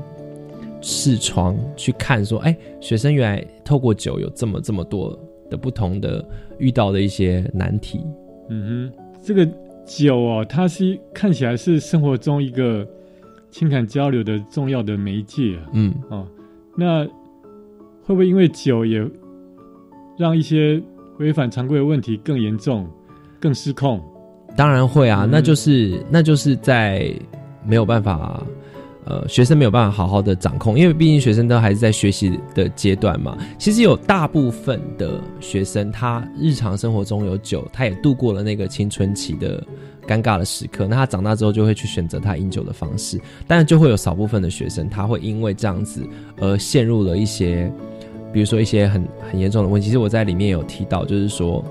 [0.81, 5.17] 视窗去看，说，哎，学生原来透过酒有这么这么多
[5.49, 6.23] 的不同的
[6.59, 8.05] 遇到的一些难题。
[8.49, 9.49] 嗯哼，这个
[9.87, 12.85] 酒哦，它是看起来是生活中一个
[13.49, 15.71] 情感交流的重要的媒介啊。
[15.73, 16.27] 嗯，哦，
[16.77, 17.07] 那
[18.03, 19.01] 会不会因为酒也
[20.23, 20.81] 让一些
[21.19, 22.89] 违反常规的问题更严重、
[23.41, 24.01] 更失控？
[24.57, 27.13] 当然会啊，嗯那就是那就是在
[27.67, 28.47] 没有办法，
[29.05, 33.37] 呃，学生没有办法好好的掌控，因为毕竟学生都还是在学习的阶段嘛。
[33.59, 39.61] 其实有大部分的学生，他日常生活中有酒，他也度过了那个青春期的
[40.07, 40.87] 尴尬的时刻。
[40.87, 46.07] 那他长大之后就会去选择他饮酒的方式，但是就会有少部分的学生，他会因为这样子
[46.39, 47.73] 而陷入了一些，
[48.33, 49.87] 比如说一些很很严重的问题。
[49.87, 51.65] 其实我在里面有提到，就是说，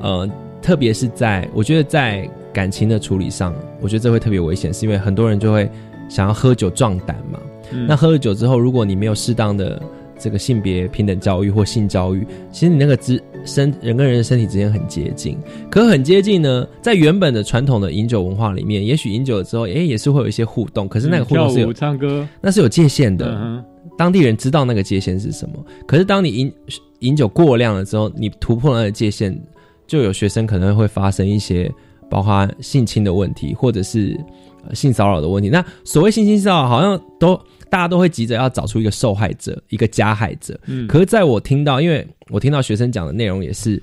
[0.00, 0.28] 呃。
[0.64, 5.70] 特别是在我觉得在感情的处理上，我觉得这会特别危险，是因为很多人就会
[6.08, 7.38] 想要喝酒壮胆嘛。
[7.70, 9.78] 嗯那喝了酒之后，如果你没有适当的
[10.18, 15.36] 这个性别平等教育或性教育，其实你那个之身人跟人的身体之间很接近。
[15.70, 23.62] 可很接近呢，在原本的传统的饮酒文化里面，也许饮酒了之后，诶也是会有一些互动，可是那个互动是有唱歌，那是有界限的。
[23.96, 26.52] 当地人知道那个界限是什么，可是当你饮
[27.00, 29.38] 饮酒过量了之后，你突破了那个界限，
[29.86, 31.70] 就有学生可能会发生一些
[32.10, 34.18] 包括性侵的问题，或者是、
[34.66, 35.48] 呃性骚扰的问题。
[35.50, 37.38] 那所谓性侵骚扰，好像都
[37.68, 40.58] 大家都会急着要找出一个受害者、一个加害者。
[40.66, 43.82] 嗯可是在我听到，因为我听到学生讲的内容也是，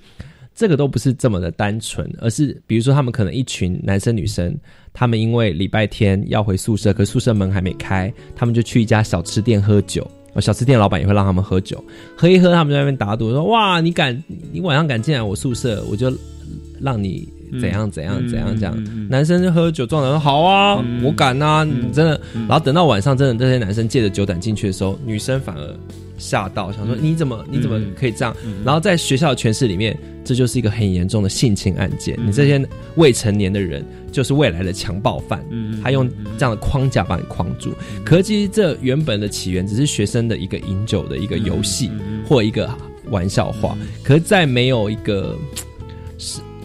[0.61, 4.55] 这个都不是这么的单纯，而是比如说他们可能一群男生女生，
[4.93, 10.07] 他们因为礼拜天要回宿舍，可宿舍门还没开，他们就去一家小吃店喝酒。
[10.39, 11.83] 小吃店老板也会让他们喝酒，
[12.15, 16.15] 喝一喝，他们在那边打赌说：“哇，你敢，你晚上敢进来我宿舍，我就
[16.79, 17.27] 让你
[17.59, 18.73] 怎样怎样怎样这样。
[18.77, 25.75] 嗯男生就喝酒撞人：“好啊，嗯我敢啊！”嗯你真的，嗯然后等到晚上，真的这些男生借着酒胆进去的时候，女生反而
[26.17, 32.17] 吓到，想说：“你怎么你怎么嗯可以这样？”嗯然后在学校的诠释里面，这就是一个很严重的性侵案件。
[32.25, 32.63] 你这些
[32.95, 37.73] 未成年的人就是未来的强暴犯，嗯他用这样的框架把你框住。
[38.05, 41.89] 可是其实这原本的起源只是学生的一个饮酒的一个游戏
[42.27, 42.69] 或一个
[43.09, 43.75] 玩笑话。
[44.03, 45.63] 可是，在没有一个是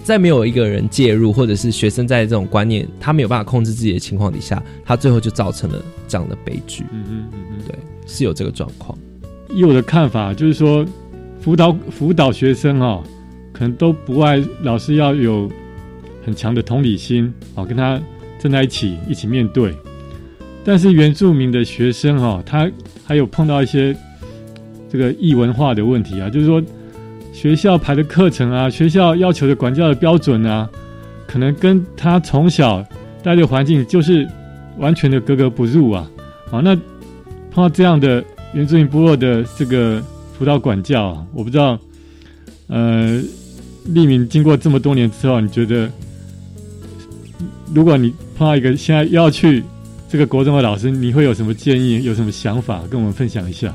[0.06, 6.84] 在没有一个人介入，或者是学生在这种观念他没有办法控制自己的情况底下，他最后就造成了这样的悲剧。
[6.92, 7.76] 嗯嗯嗯嗯，对，
[8.06, 8.96] 是有这个状况。
[9.50, 10.86] 以我的看法，就是说，
[11.40, 13.02] 辅导辅导学生哦，
[13.52, 15.50] 可能都不外老师要有
[16.24, 18.00] 很强的同理心，哦，跟他
[18.38, 19.74] 站在一起一起面对。
[20.64, 22.70] 但是原住民的学生哈、哦，他
[23.04, 23.92] 还有碰到一些
[24.88, 26.62] 这个异文化的问题啊，就是说
[27.36, 30.66] 学校排的课程啊，学校要求的管教的标准啊，
[31.26, 32.82] 可能跟他从小
[33.22, 34.26] 待的环境就是
[34.78, 36.10] 完全的格格不入啊。
[36.50, 36.74] 好，那
[37.50, 38.24] 碰到这样的
[38.54, 40.02] 原住民部落的这个
[40.38, 41.78] 辅导管教啊，我不知道，
[42.68, 43.20] 呃，
[43.84, 45.90] 立敏经过这么多年之后，你觉得，
[47.74, 49.62] 如果你碰到一个现在要去
[50.08, 53.74] 这个国中的老师，你会有什么建议，有什么想法跟我们分享一下？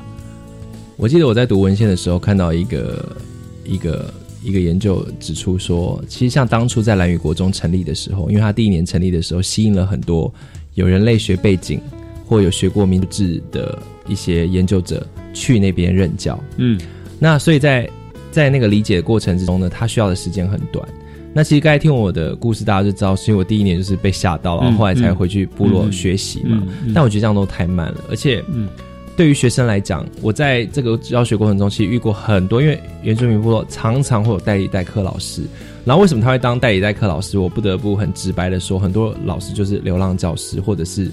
[0.96, 3.16] 我记得我在读文献的时候看到一个
[3.64, 10.32] 一个一个研究指出说，其实像当初在蓝屿国中成立的时候，因为他第一年成立的时候吸引了很多
[10.74, 11.80] 有人类学背景
[12.26, 16.38] 或有学过民族志的一些研究者去那边任教。
[16.56, 16.80] 嗯，
[17.18, 17.88] 那所以在
[18.30, 20.86] 在那个理解的过程之中呢，他需要的时间很短。
[21.34, 26.58] 那其实刚才听我的故事，大家就知道，所以我第一年就是被吓到，然后后来才回去部落学习嘛。
[26.60, 28.68] 嗯嗯嗯但我觉得这样都太慢了，而且，嗯，
[29.16, 35.42] 对于学生来讲，我在这个教学过程中，其实遇过很多，因为原住民部落常常会有代理代课老师，
[35.84, 37.38] 然后为什么他会当代理代课老师？
[37.38, 41.10] 我不得不很直白的说，很多老师就是流浪教师，或者是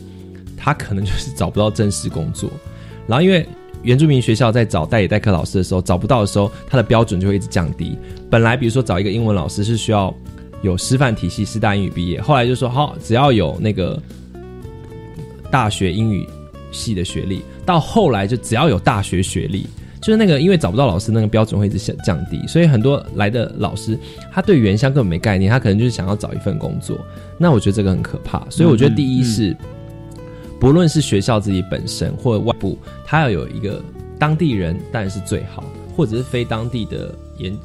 [0.57, 2.49] 他可能就是找不到正式工作，
[3.07, 3.45] 然后因为。
[3.81, 7.97] 原住民学校在找代理代课老师的时候，找不到的时候，他的标准就会一直降低。
[8.29, 10.13] 本来比如说找一个英文老师是需要
[10.61, 13.97] 有师范体系师大英语毕业，后来就说好，只要有那个
[15.49, 16.27] 大学英语
[16.73, 19.67] 系的学历，到后来就只要有大学学历，
[20.01, 23.95] 就是那个因为找不到老师，那个标准会一直降降低，所以很多来的老师
[24.31, 26.97] 他对原乡根本没概念，他可能就是想要找一份工作。
[27.37, 29.55] 那我觉得这个很可怕，所以我觉得第一是。
[30.59, 33.81] 不论是学校自己本身或者外部，他要有一个
[34.17, 35.63] 当地人当然是最好，
[35.95, 37.57] 或者是非当地的研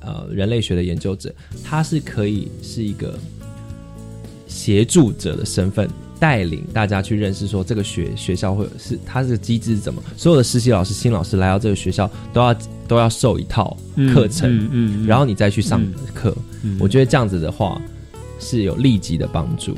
[0.00, 3.14] 呃人类学的研究者，他是可以是一个
[4.46, 5.86] 协助者的身份，
[6.20, 12.54] 带领大家去认识说这个学学校会有是它这个机制是怎么，所有的实习老师、新老师来到这个学校都要
[12.86, 13.76] 都要受一套
[14.12, 15.82] 课程，嗯嗯嗯然后你再去上
[16.14, 16.36] 课。
[16.62, 17.80] 嗯我觉得这样子的话
[18.38, 19.74] 是有立即的帮助。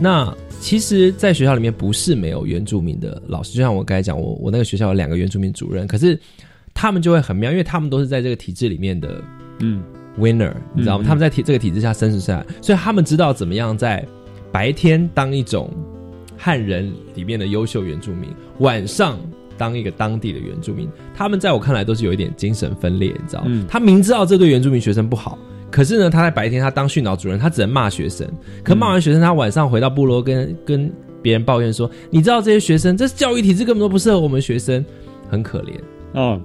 [0.00, 6.18] 那其实，在学校里面不是没有原住民的老师，就像我刚才讲，我我那个学校有两个原住民主任，可是
[6.74, 9.22] 他们就会很妙，因为他们都是在这个体制里面的
[9.60, 9.82] 嗯
[10.18, 11.04] winner，你知道吗？
[11.04, 14.04] 嗯他们在体这个体制下生存下来，所以他们知道怎么样在
[14.52, 15.70] 白天当一种
[16.36, 19.18] 汉人里面的优秀原住民，晚上
[19.58, 20.88] 当一个当地的原住民。
[21.14, 23.46] 他们在我看来都是有一点精神分裂，你知道吗？
[23.48, 25.38] 嗯他明知道这对原住民学生不好。
[25.70, 28.26] 可是呢，他在白天他当训导主任，他只能骂学生。
[28.62, 34.82] 可骂完学生，他晚上回到部落跟跟别人抱怨说：“你知道这些学生，这教育体制根本都不适合我们学生，
[35.28, 35.72] 很可怜。
[36.12, 36.40] 哦，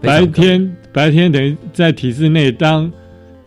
[0.00, 2.90] 白天白天等于在体制内当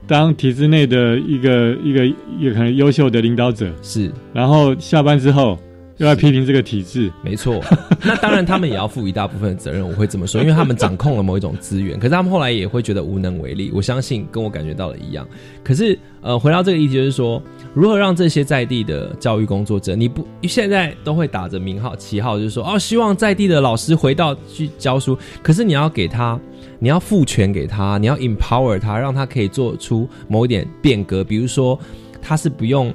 [0.09, 2.05] 当体制内的一个一个
[2.39, 5.55] 一个很优秀的领导者，是然后下班之后
[5.97, 7.63] 又要批评这个体制，没错，
[8.03, 13.69] 那当然他们也要负一大部分的责任，我会这么说，因为他们掌控了某一种资源，可是他们后来也会觉得无能为力。
[13.71, 15.27] 我相信跟我感觉到的一样。
[15.63, 17.41] 可是呃，回到这个议题，就是说
[17.75, 26.39] 如何让这些在地的教育工作者，你不现在都会打着名号旗号，就是说哦，希望在地的老师回到去教书，可是你要给他。
[26.79, 31.23] 你要赋权给他，你要 empower 他，让他可以做出某一点变革。
[31.23, 31.77] 比如说，
[32.21, 32.93] 他是不用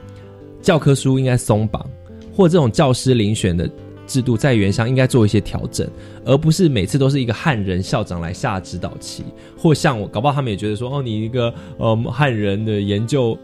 [0.63, 1.87] 教科书应该松绑，
[2.35, 3.71] 或这种教师遴选的
[4.07, 5.87] 制度在原乡应该做一些调整，
[6.25, 9.23] 而不是每次都是一个汉人校长来下指导棋，
[9.57, 13.37] 或像我搞不好他们也觉得说，哦，你一个呃汉人的研究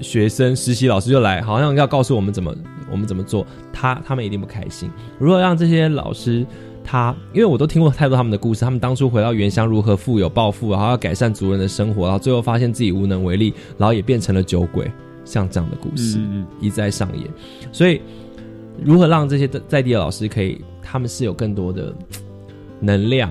[0.00, 2.54] 学生实习老师就来，好像要告诉我们怎么
[2.90, 4.90] 我们怎么做，他他们一定不开心。
[5.18, 6.46] 如果让这些老师？
[6.86, 14.90] 他，因为我都听过太多他们的故事，他们当初回到原乡如何富有暴富，然后要改善族人的生活，然后最后发现自己无能为力，然后也变成了酒鬼，
[15.24, 17.28] 像这样的故事、嗯嗯一再上演。
[17.72, 18.00] 所以，
[18.82, 21.92] 如何让这些在地的老师可以，他们是有更多的
[22.78, 23.30] 能量，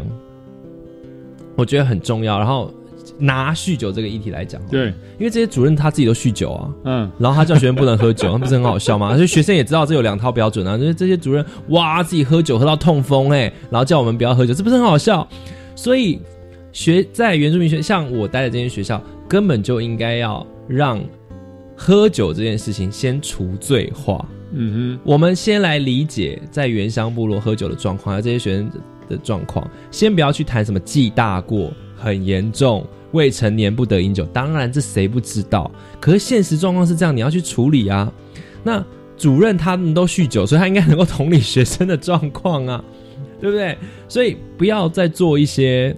[1.55, 2.37] 我觉得很重要。
[2.37, 2.73] 然后
[3.17, 4.87] 拿酗酒这个议题来讲，对，
[5.17, 9.13] 因为这些主任他自己都酗酒啊，嗯，然后他叫学生不能喝酒， 那不是很好笑吗？
[9.15, 15.27] 所以学生也知道这有两套标准啊，就是这些主任哇自己喝酒喝到痛风哎、然后叫我们不要喝酒，这不是很好笑？
[15.75, 16.19] 所以
[16.71, 21.01] 学在原住民学，像我待的这间学校，根本就应该要让
[21.75, 24.25] 喝酒这件事情先除罪化。
[24.57, 28.69] 嗯哼我们先来理解在原乡部落喝酒的状况，还有这些学生
[29.09, 29.69] 的状况。
[29.91, 34.25] 先不要去谈什么记大过很严重，未成年不得饮酒。
[34.33, 35.71] 当然，这谁不知道？
[35.99, 38.11] 可是现实状况是这样，你要去处理啊。
[38.63, 38.83] 那
[39.17, 42.83] 主任他们都酗酒，所以他应该能够同理学生的状况啊，
[43.39, 43.77] 对不对？
[44.07, 45.95] 所以不要再做一些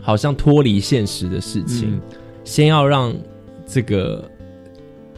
[0.00, 2.00] 好像脱离现实的事情，嗯
[2.44, 3.14] 先要让
[3.66, 4.28] 这个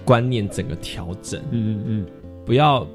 [0.05, 1.40] 观念整个调整。
[1.50, 2.07] 嗯嗯嗯，
[2.44, 2.86] 不要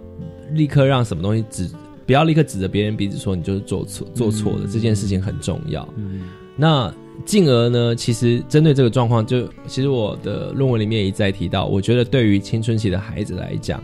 [0.53, 1.69] 立刻让什么东西指，
[2.05, 5.87] 不要立刻指着别人鼻子说你就是做错做错的，这件事情很重要。
[5.95, 6.21] 嗯
[6.55, 6.93] 那
[7.25, 13.83] 进而呢，其实针对这个状况，就其实我的论文里面一再提到，我觉得对于青春期的孩子来讲，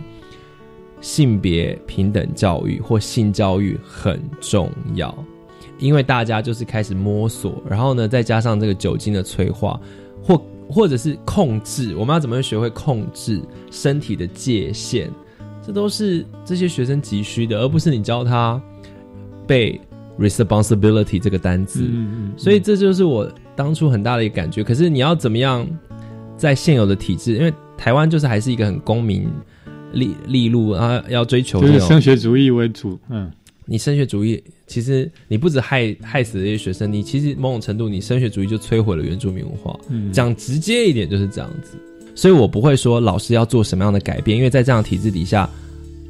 [1.01, 5.13] 性别平等教育或性教育很重要，
[5.79, 9.79] 因为大家就是开始摸索，然后呢，再加上这个酒精的催化，
[10.21, 15.09] 或或者是控制，我们要怎么学会控制身体的界限？
[15.65, 18.61] 这都是这些学生急需的，而不是你教他
[19.47, 19.79] 被
[20.19, 21.81] responsibility 这个单字。
[21.83, 24.63] 嗯嗯，所以这就是我当初很大的一个感觉。
[24.63, 25.67] 可是你要怎么样
[26.37, 29.27] 在现有的体制，因为台湾就是还是一个很公民
[29.93, 33.31] 利利路啊，要追求就是升学主义为主，嗯
[33.65, 39.79] 你升学主义，其实你不止害害死这些学生，你其实某种程度，你升学主义就摧毁了原住民文化。
[39.87, 41.77] 嗯，讲直接一点就是这样子，
[42.13, 45.49] 所以我不会说老师要做什么样的改变，因为在这样的体制底下，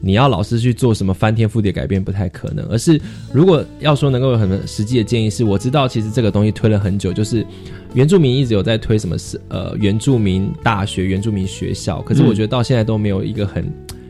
[0.06, 2.66] 你要老是去做什么翻天覆地的改变不太可能。
[2.66, 2.99] 而是
[3.32, 7.45] 如果要说能够有很实际的建议是，我知道其实这个东西推了很久，就是
[7.93, 13.66] 原住民一直有在推什么是呃原住民大学、原住民学校，可是我觉得到现在都没有一个很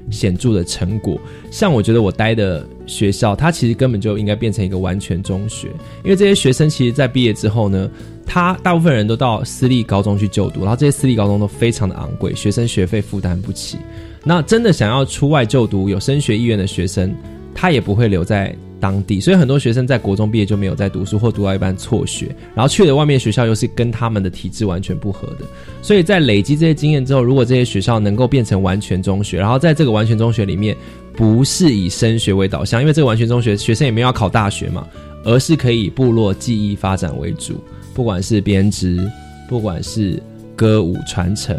[0.10, 1.16] 显著的成果。
[1.52, 5.68] 像我觉得我待的学校，它其实根本就应该变成一个完全中学，
[6.04, 7.88] 因为这些学生其实在毕业之后呢，
[8.26, 13.78] 他大部分人都到私立高中去就读，然后这些私立高中都非常的昂贵，学生学费负担不起。
[14.24, 17.14] 那真的想要出外就读、有升学意愿的学生，
[17.54, 25.46] 他也不会留在当地，所以很多学生在国中毕业就没有在读书，或读到一半辍学，然后去了外面学校又是跟他们的体制完全不合的。
[25.82, 30.76] 所以在累积这些经验之后，如果这些学校能够变成完全中学，然后在这个完全中学里面，
[31.16, 34.88] 不是以升学为导向，因为这个完全中学学生也没有要考大学嘛，
[35.24, 37.64] 而是可以部落记忆发展为主，
[37.94, 39.00] 不管是编织，
[39.48, 40.22] 不管是
[40.56, 41.56] 歌舞传承，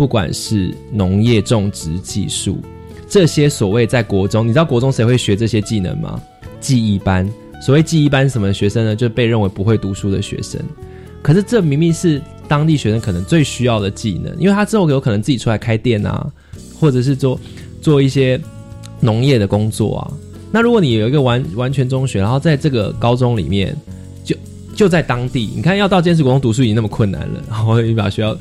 [0.00, 2.56] 不管是农业种植技术，
[3.06, 6.18] 这些所谓在国中，你知道国中谁会学这些技能吗？
[6.58, 7.30] 记忆班。
[7.60, 8.96] 所谓记忆班什么学生呢？
[8.96, 10.58] 就被认为不会读书的学生。
[11.20, 16.26] 可是这明明是当地学生可能最需要的技能，因为他之后有可能自己出来开店啊，
[16.80, 17.38] 或者是做
[17.82, 18.40] 做一些
[19.00, 20.10] 农业的工作啊。
[20.50, 23.76] 那如果你有一个完完全中学，然后在这个高中里面，
[24.24, 24.34] 就
[24.74, 28.34] 就在当地，你看要到坚持国中读书已经那么困难了，然后你把学校，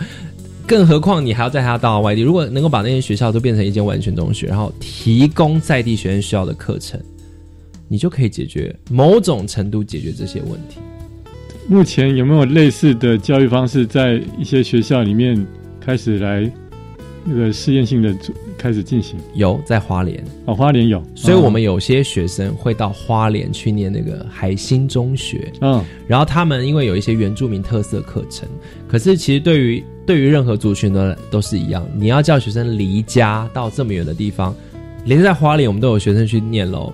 [0.70, 2.22] 更何况你还要带他到外地。
[2.22, 7.02] 如果能够把那些学校都变成一间完全中学，然后提供在地学生需要的课程，
[7.88, 10.78] 你就可以解决某种程度解决这些问题。
[11.68, 15.44] 目前有没有类似的教育方式在一些学校里面
[15.84, 16.48] 开始来
[17.26, 18.16] 那个试验性的
[18.56, 19.18] 开始进行？
[19.34, 28.48] 有在花莲，哦，花莲有，所以我们有些学生会到花莲去念那个海星中学，嗯，然后他们因为有一些原住民特色课程，
[28.88, 34.56] 可是其实对于对于任何族群呢都是一样，你要叫学生离家到这么远的地方，
[35.06, 36.92] 连在花莲我们都有学生去念喽，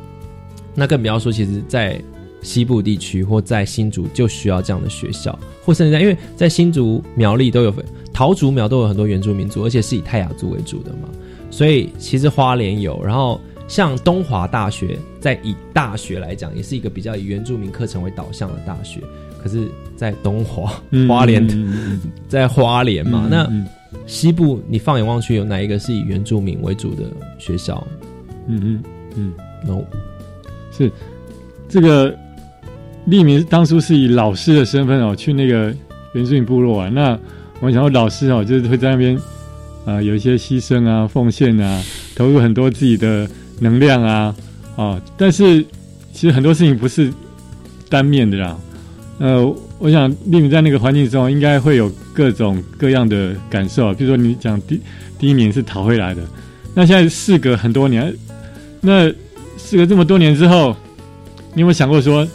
[0.74, 1.98] 那更不要说其实，在
[2.42, 7.74] 西部地区或在新竹就需要这样的学校，或甚至在因为在新竹苗栗都有
[8.12, 11.08] 桃竹苗都有很多原住民族，而且是以泰雅族为主的嘛，
[11.50, 19.00] 所以其实花莲有，然后像东华大学，在以大学来讲，也是一个比较以原住民课程为导向的大学，
[19.46, 21.48] 可是，在东华嗯花莲
[22.28, 23.48] 在花莲嘛，那
[24.08, 27.04] 西部你放眼望去，有哪一个是以原住民为主的
[27.38, 27.86] 学校
[28.48, 28.84] 嗯嗯
[29.16, 29.34] 嗯
[29.64, 29.84] ，？No，
[30.76, 30.92] 是
[31.70, 32.18] 这个
[33.06, 35.72] 立明当初是以老师的身份哦去那个
[36.14, 36.90] 原住民部落啊。
[36.90, 37.12] 那
[37.60, 39.16] 我们想说老师哦，就是会在那边
[39.86, 41.84] 啊、呃有一些牺牲啊、奉献啊，
[42.16, 43.30] 投入很多自己的
[43.60, 44.36] 能量啊
[44.76, 45.00] 啊。
[45.16, 45.64] 但是
[46.14, 47.14] 其实很多事情不是
[47.88, 48.58] 单面的啦。
[49.18, 54.80] 呃，我想丽敏在那个环境中应该会有各种各样的感受啊，比如说你讲第
[55.18, 56.22] 第一年是逃回来的，
[56.74, 58.14] 那现在事隔很多年，
[58.82, 59.08] 那
[59.58, 60.76] 事隔这么多年之后，
[61.54, 62.28] 你有没有想过说，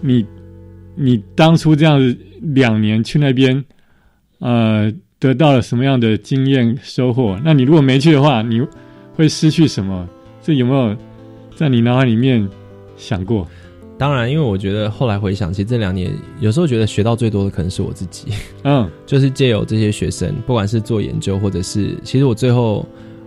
[0.00, 0.24] 你
[0.94, 3.62] 你当初这样子两年去那边，
[4.38, 7.38] 呃，得到了什么样的经验收获？
[7.44, 8.60] 那你如果没去的话，你
[9.14, 10.08] 会失去什么？
[10.42, 10.96] 这有没有
[11.54, 12.48] 在你脑海里面
[12.96, 13.46] 想过？
[13.96, 18.28] 当然，因为我觉得后来回想，其实这两年有时候觉得学到最多的可能是我自己，
[18.64, 18.90] 嗯。
[19.06, 22.84] 就是借由这些学生，不管是做研究，或者是其实我最后，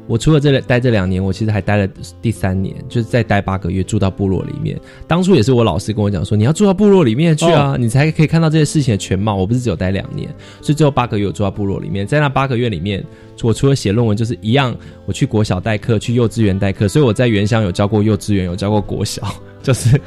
[0.08, 1.88] 我除了这待这两年，我其实还待了
[2.22, 4.80] 第三年，就是再待八个月住到部落里面。
[5.06, 9.36] 当初也是我老师跟我讲说，你要住到部落里面去啊，你才可以看到这些事情的全貌。
[9.36, 13.04] 我不是只有待两年，所以最后八个月我住到部落里面，在那八个月里面，
[13.44, 19.22] 我除了写论文，就是一样，我去国小代课，去幼稚园代课，所以我在原乡有教过幼稚园，有教过国小，
[19.62, 20.00] 就是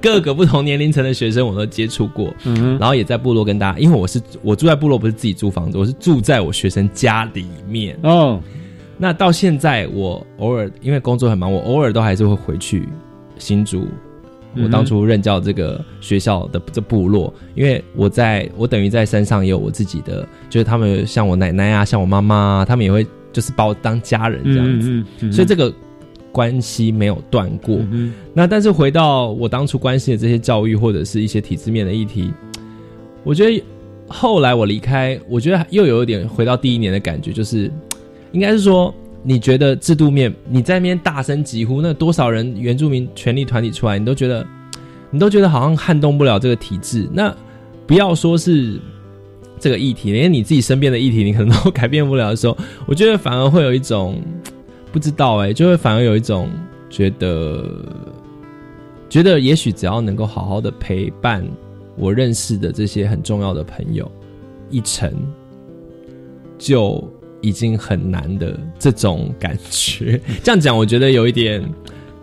[0.00, 2.34] 各个不同年龄层的学生我都接触过。
[2.44, 7.96] 嗯然后也在部落跟大家，因为我是我住在部落，不是自己租房子，我是住在我学生家里面。
[8.02, 8.40] 哦，
[9.02, 12.88] 那到现在，我偶尔因为工作很忙，我偶尔都还是会回去
[13.36, 13.88] 新竹。
[14.56, 25.74] 我当初任教这个学校的这部落，因为我在我等于在山上也有我自己的，就是他们像我奶奶啊，像我妈妈啊，他们也会就是把我当家人这样子，嗯嗯嗯所以这个
[26.30, 27.78] 关系没有断过。
[27.90, 32.32] 嗯那但是回到我当初关心的这些教育或者是一些体制面的议题，
[33.24, 33.64] 我觉得
[34.06, 37.68] 后来我离开，我觉得又有一点回到第一年的感觉，就是
[38.32, 44.46] 应该是说，你觉得制度面你在那边大声疾呼，那多少人原住民权利团体出来，你都觉得
[45.10, 47.08] 你都觉得好像撼动不了这个体制。
[47.12, 47.34] 那
[47.86, 48.80] 不要说是
[49.58, 52.56] 这个议题，连你自己身边的议题，你可能都改变不了的时候，
[52.86, 54.20] 我觉得反而会有一种
[54.90, 56.50] 不知道哎、就会反而有一种
[56.90, 57.64] 觉得，
[59.08, 61.46] 觉得也许只要能够好好的陪伴
[61.96, 64.10] 我认识的这些很重要的朋友
[64.70, 65.12] 一程，
[66.58, 67.02] 就
[67.42, 70.18] 已经很难的这种感觉。
[70.42, 71.62] 这样讲，我觉得有一点，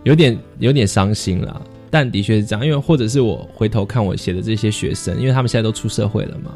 [0.03, 1.61] 有点，有点伤心了。
[1.91, 6.51] 但的确是这样，因为或者是我回头看我写的这些学生，因为他们现在都出社会了嘛，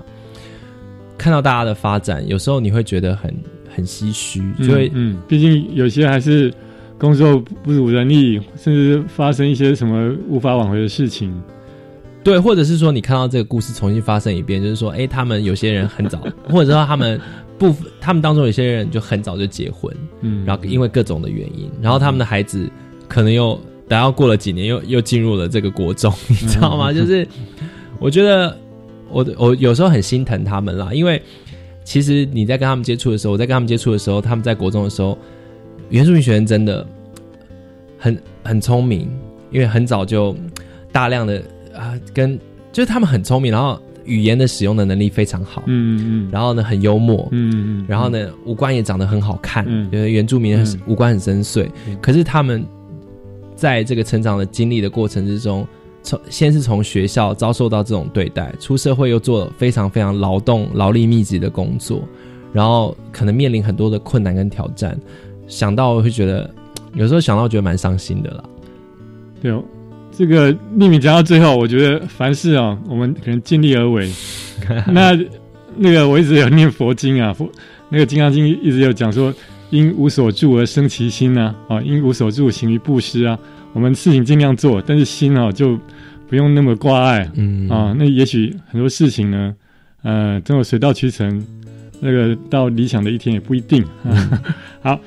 [1.18, 3.36] 看到大家的发展，有时候你会觉得很
[3.76, 6.54] 很唏嘘，就会嗯，毕竟有些还是
[7.00, 11.34] 工作不如人意，甚至发生一些什么无法挽回的事情。
[12.24, 17.20] 对，或者是说你看到这个故事重新发生一遍，就是说，哎，他们有些人很早， 或者说他们
[17.72, 22.70] 不，他们当中有些人就很早就结婚，嗯然后因为各种的原因，然后他们的孩子
[23.08, 23.54] 可能又
[23.88, 26.92] 等到过了几年又又进入了这个国中，你知道吗？
[26.94, 27.28] 就是
[28.00, 28.58] 我觉得
[29.10, 31.22] 我我有时候很心疼他们啦，因为
[31.84, 35.18] 其实你在跟他们接触的时候，我在跟他们接触的时候，他们在国中的时候，
[35.90, 36.86] 原住民学生真的
[37.98, 39.10] 很很聪明，
[39.52, 40.36] 因为很早就
[40.92, 41.44] 大量的
[41.76, 42.40] 啊跟
[42.72, 46.30] 就是他们很聪明，然后语言的使用的能力非常好，嗯嗯。
[46.32, 49.90] 然后呢很幽默，嗯嗯，然后呢五官也长得很好看，嗯。
[49.92, 51.70] 觉得原住民很五官很深邃，
[52.02, 52.66] 可是他们
[53.56, 55.66] 在这个成长的经历的过程之中，
[56.02, 62.04] 从先是从学校遭受到这种对待，出社会又做非常非常劳动、劳力密集的工作，
[62.52, 65.00] 然后可能面临很多的困难跟挑战，
[65.48, 66.50] 想到会觉得，
[66.96, 68.44] 有时候想到觉得蛮伤心的啦。
[69.42, 69.64] 对哦，
[70.16, 74.12] 这个秘密讲到最后，我觉得凡事啊，我们可能尽力而为。
[74.88, 75.18] 那
[75.76, 77.50] 那个我一直有念佛经啊，佛
[77.90, 79.34] 那个《金刚经》一直有讲说，
[79.72, 83.38] 因无所住而生其心啊，啊，因无所住行于布施啊。
[83.74, 85.78] 我们事情尽量做，但是心哦就
[86.30, 89.54] 不用那么挂碍，嗯啊，那也许很多事情呢，
[90.04, 91.44] 呃，真有水到渠成，
[92.00, 93.84] 那个到理想的一天也不一定。
[94.80, 95.00] 好，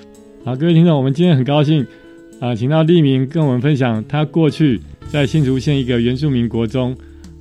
[0.44, 1.86] 好，各位听众，我们今天很高兴
[2.39, 6.97] 啊、请到利明跟我们分享他过去在新竹县一个原住民国中，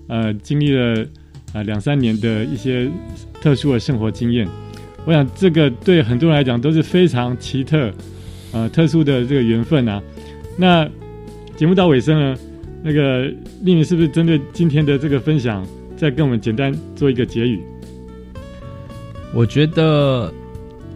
[0.07, 1.05] 呃，经历了
[1.53, 2.89] 啊两三年的一些
[3.41, 4.47] 特殊的生活经验。
[5.05, 7.91] 我想这个对很多人来讲都是非常奇特、
[8.53, 10.01] 呃特殊的这个缘分啊。
[10.57, 10.89] 那
[11.55, 12.37] 节目到尾声呢，
[12.81, 13.25] 那个
[13.61, 15.67] 丽明是不是针对今天的这个分享，
[15.97, 17.61] 再跟我们简单做一个结语？
[19.33, 20.33] 我觉得，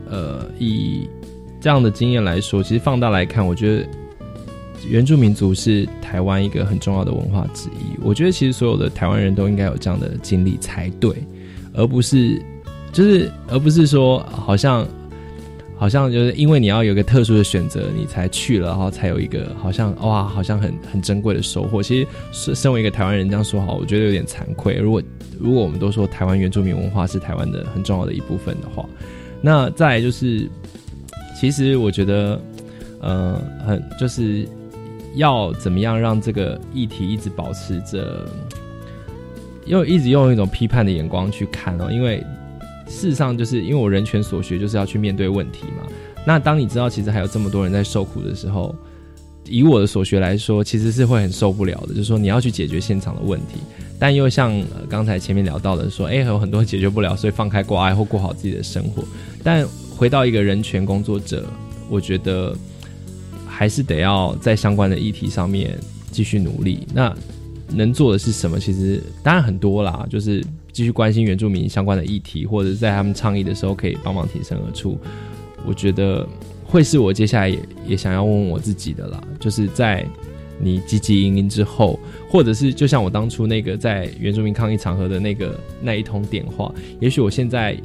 [0.09, 1.07] 呃，以
[1.61, 3.85] 这样的经验来说，其实放大来看，我觉得
[4.87, 7.97] 原住民族是台湾一个很重要的文化之一。
[8.01, 11.13] 我觉得其实所有的台湾人都应该有这样的经历才对，
[11.73, 12.41] 而不是
[12.93, 14.87] 就是而不是说好像
[15.77, 21.83] 好像就是因为你要有一个特殊的选择，你才去了，然后才有一个好像哇，好像很很珍贵的收获。
[21.83, 24.75] 其实身为一个台湾人这样说好，我觉得有点惭愧。
[24.75, 25.01] 如果
[25.37, 28.87] 如果我们都说台湾原住民文化是台湾的很重要的一部分的话，
[29.41, 30.49] 那再来就是，
[31.39, 32.41] 其实我觉得，
[32.99, 34.45] 呃，很就是
[35.15, 38.29] 要怎么样让这个议题一直保持着，
[39.65, 42.17] 又一直用一种批判的眼光去看哦，因为
[42.89, 45.87] 事实上就是因为我人权所学就是要去面对问题嘛。
[46.27, 48.75] 那当你知道其实还有这么多人在受苦的时候，
[49.45, 51.93] 以我的所学来说，其实是会很受不了的。
[51.93, 53.59] 就是说你要去解决现场的问题，
[53.97, 59.03] 但又像、刚才前面聊到的说，哎、有很多解决不了，所以放开挂碍或过好自己的生活。
[59.41, 59.65] 但
[59.99, 61.45] 回到一个人权工作者，
[61.89, 62.55] 我觉得
[63.45, 65.77] 还是得要在相关的议题上面
[66.09, 66.87] 继续努力。
[66.93, 67.13] 那
[67.67, 68.57] 能做的是什么？
[68.57, 70.41] 其实当然很多啦，就是
[70.71, 74.97] 继续关心原住民相关的议题，或者在他们倡议的时候可以帮忙挺身而出。
[75.65, 76.25] 我觉得
[76.63, 80.07] 会是我接下来也也想要问问我自己的啦，就是在
[80.61, 87.77] 你积极营营之后，或者是就像我当初那个在原住民抗议场合的那个那一通电话，也许我现在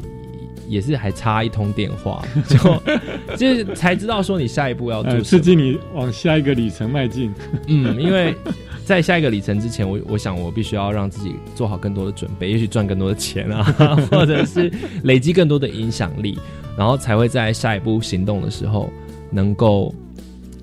[0.68, 5.24] 也是还差一通电话， 就就是才知道说你下一步要做呃，什么。
[5.24, 7.32] 刺激你往下一个里程迈进。
[7.68, 8.34] 嗯，因为
[8.84, 13.64] 在下一个里程之前，我我想我必须要让自己做好更多的准备，也许赚更多的钱啊，
[14.10, 14.70] 或者是
[15.04, 16.38] 累积更多的影响力，
[16.76, 18.90] 然后才会在下一步行动的时候
[19.30, 19.94] 能够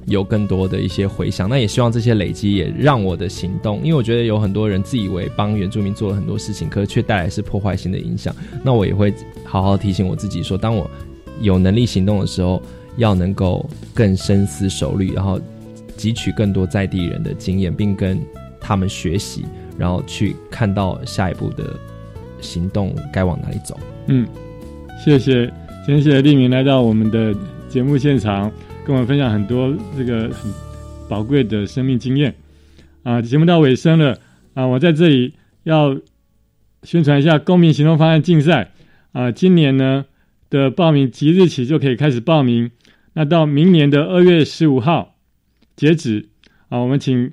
[0.05, 1.47] 有更多的一些回响。
[1.49, 8.35] 那也希望这些累积也让我的行动，因为我觉得有很多人自以为帮原住民做了很多事情，可是却带来是破坏性的影响。
[8.63, 10.89] 那我也会好好提醒我自己说，当我
[11.39, 12.61] 有能力行动的时候，
[12.97, 15.39] 要能够更深思熟虑，然后
[15.97, 18.19] 汲取更多在地人的经验，并跟
[18.59, 19.45] 他们学习，
[19.77, 21.73] 然后去看到下一步的
[22.41, 23.79] 行动该往哪里走。
[24.07, 24.27] 嗯，
[25.03, 25.51] 谢谢，
[25.85, 27.33] 谢谢丽明来到我们的
[27.69, 28.51] 节目现场，
[28.85, 30.51] 跟我们分享很多这个很
[31.07, 32.33] 宝贵的生命经验。
[33.03, 34.17] 啊，节目到尾声了
[34.53, 35.97] 啊，我在这里要
[36.83, 38.71] 宣传一下公民行动方案竞赛
[39.11, 40.05] 啊，今年呢
[40.49, 42.71] 的报名即日起就可以开始报名，
[43.13, 45.15] 那到明年的二月十五号
[45.75, 46.27] 截止
[46.69, 47.31] 啊，我们请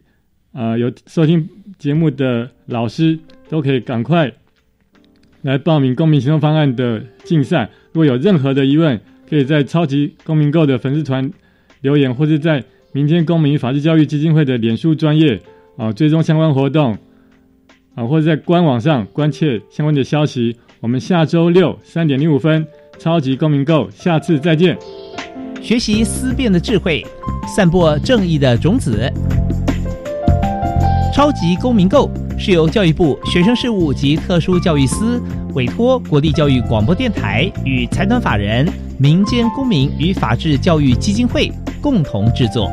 [0.52, 3.18] 啊有收听节目的老师
[3.48, 4.32] 都可以赶快
[5.42, 7.70] 来报名公民行动方案的竞赛。
[7.92, 11.30] 如果有任何的疑问，可以在超级公民购的粉丝团
[11.80, 15.40] 留言，或是在民间公民法治教育基金会的脸书专业
[15.76, 16.96] 啊追踪相关活动
[17.94, 20.56] 啊，或者在官网上关切相关的消息。
[20.80, 22.64] 我们下周六三点零五分，
[22.98, 24.78] 超级公民购，下次再见。
[25.60, 27.04] 学习思辨的智慧，
[27.54, 29.12] 散播正义的种子。
[31.12, 32.08] 超级公民购
[32.38, 35.20] 是由教育部学生事务及特殊教育司
[35.54, 38.64] 委托国立教育广播电台与财团法人
[39.00, 41.48] 民间公民与法治教育基金会
[41.80, 42.68] 共同制作。